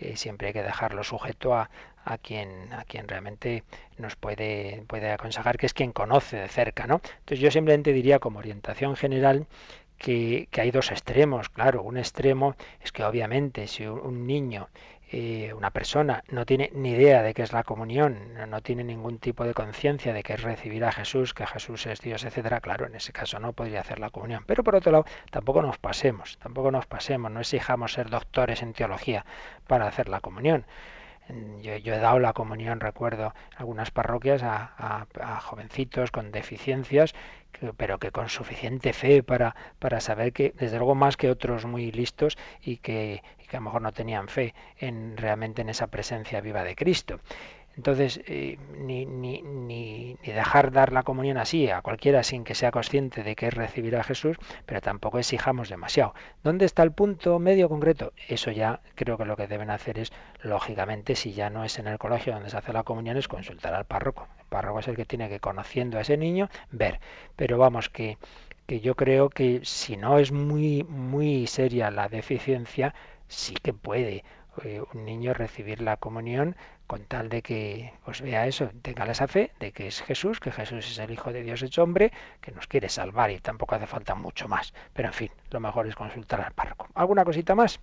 [0.00, 1.70] Eh, siempre hay que dejarlo sujeto a,
[2.04, 3.62] a quien a quien realmente
[3.98, 8.18] nos puede puede aconsejar que es quien conoce de cerca no entonces yo simplemente diría
[8.18, 9.46] como orientación general
[9.98, 11.48] que, que, hay dos extremos.
[11.48, 14.68] Claro, un extremo es que obviamente si un niño
[15.14, 19.18] eh, una persona no tiene ni idea de qué es la comunión, no, tiene ningún
[19.18, 22.86] tipo de conciencia de que es recibir a Jesús, que Jesús es Dios, etcétera, claro,
[22.86, 24.44] en ese caso no podría hacer la comunión.
[24.46, 28.72] Pero por otro lado, tampoco nos pasemos, tampoco nos pasemos, no exijamos ser doctores en
[28.72, 29.26] teología
[29.66, 30.64] para hacer la comunión.
[31.62, 35.06] Yo, he dado la comunión, recuerdo, en algunas parroquias a,
[35.42, 37.14] jovencitos con deficiencias,
[37.76, 41.92] pero que con suficiente fe para, para saber que, desde luego más que otros muy
[41.92, 46.40] listos y que, que a lo mejor no tenían fe en realmente en esa presencia
[46.40, 47.20] viva de Cristo.
[47.76, 52.70] Entonces, eh, ni, ni, ni, dejar dar la comunión así a cualquiera sin que sea
[52.70, 56.14] consciente de que es recibir a Jesús, pero tampoco exijamos demasiado.
[56.42, 58.14] ¿Dónde está el punto medio concreto?
[58.26, 61.88] Eso ya creo que lo que deben hacer es, lógicamente, si ya no es en
[61.88, 64.28] el colegio donde se hace la comunión, es consultar al párroco.
[64.38, 67.00] El párroco es el que tiene que, conociendo a ese niño, ver.
[67.36, 68.16] Pero vamos, que,
[68.66, 72.94] que yo creo que si no es muy, muy seria la deficiencia,
[73.32, 74.24] sí que puede
[74.62, 76.56] eh, un niño recibir la comunión
[76.86, 80.52] con tal de que pues vea eso, tenga esa fe de que es Jesús, que
[80.52, 82.12] Jesús es el Hijo de Dios hecho hombre,
[82.42, 84.74] que nos quiere salvar y tampoco hace falta mucho más.
[84.92, 86.88] Pero en fin, lo mejor es consultar al párroco.
[86.94, 87.80] ¿Alguna cosita más?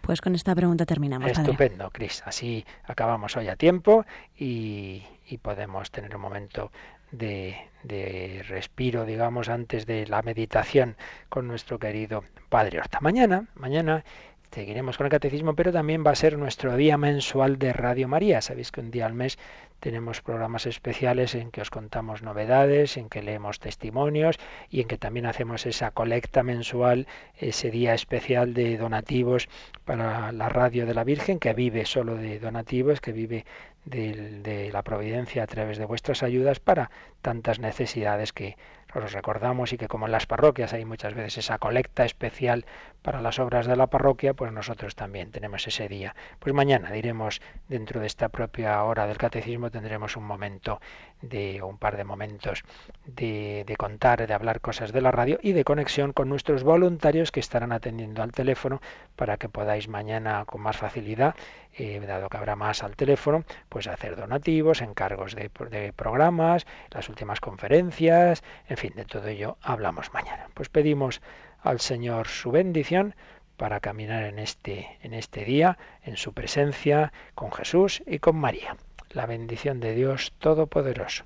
[0.00, 1.30] Pues con esta pregunta terminamos.
[1.30, 2.24] Estupendo, Cris.
[2.26, 4.04] Así acabamos hoy a tiempo
[4.36, 6.72] y, y podemos tener un momento
[7.12, 10.96] de, de, respiro, digamos, antes de la meditación
[11.28, 12.98] con nuestro querido Padre Horta.
[13.00, 14.04] Mañana, mañana
[14.50, 18.40] Seguiremos con el catecismo, pero también va a ser nuestro día mensual de Radio María.
[18.40, 19.38] Sabéis que un día al mes
[19.78, 24.38] tenemos programas especiales en que os contamos novedades, en que leemos testimonios
[24.70, 29.48] y en que también hacemos esa colecta mensual, ese día especial de donativos
[29.84, 33.44] para la radio de la Virgen, que vive solo de donativos, que vive
[33.84, 36.90] de, de la providencia a través de vuestras ayudas para
[37.20, 38.56] tantas necesidades que
[38.94, 42.64] os recordamos y que como en las parroquias hay muchas veces esa colecta especial
[43.02, 46.14] para las obras de la parroquia, pues nosotros también tenemos ese día.
[46.38, 50.80] Pues mañana diremos, dentro de esta propia hora del catecismo, tendremos un momento
[51.22, 52.64] de un par de momentos
[53.06, 57.30] de, de, contar, de hablar cosas de la radio y de conexión con nuestros voluntarios
[57.32, 58.80] que estarán atendiendo al teléfono
[59.16, 61.34] para que podáis mañana con más facilidad,
[61.78, 65.48] eh, dado que habrá más al teléfono, pues hacer donativos, encargos de,
[65.94, 70.48] programas, las últimas conferencias, en fin, de todo ello hablamos mañana.
[70.54, 71.22] Pues pedimos
[71.62, 73.14] al Señor su bendición
[73.56, 78.76] para caminar en este, en este día, en su presencia, con Jesús y con María
[79.10, 81.24] la bendición de Dios Todopoderoso,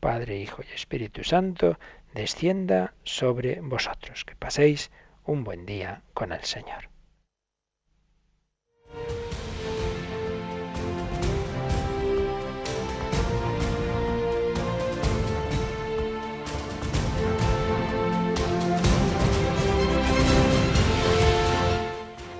[0.00, 1.78] Padre, Hijo y Espíritu Santo,
[2.14, 4.24] descienda sobre vosotros.
[4.24, 4.90] Que paséis
[5.24, 6.91] un buen día con el Señor.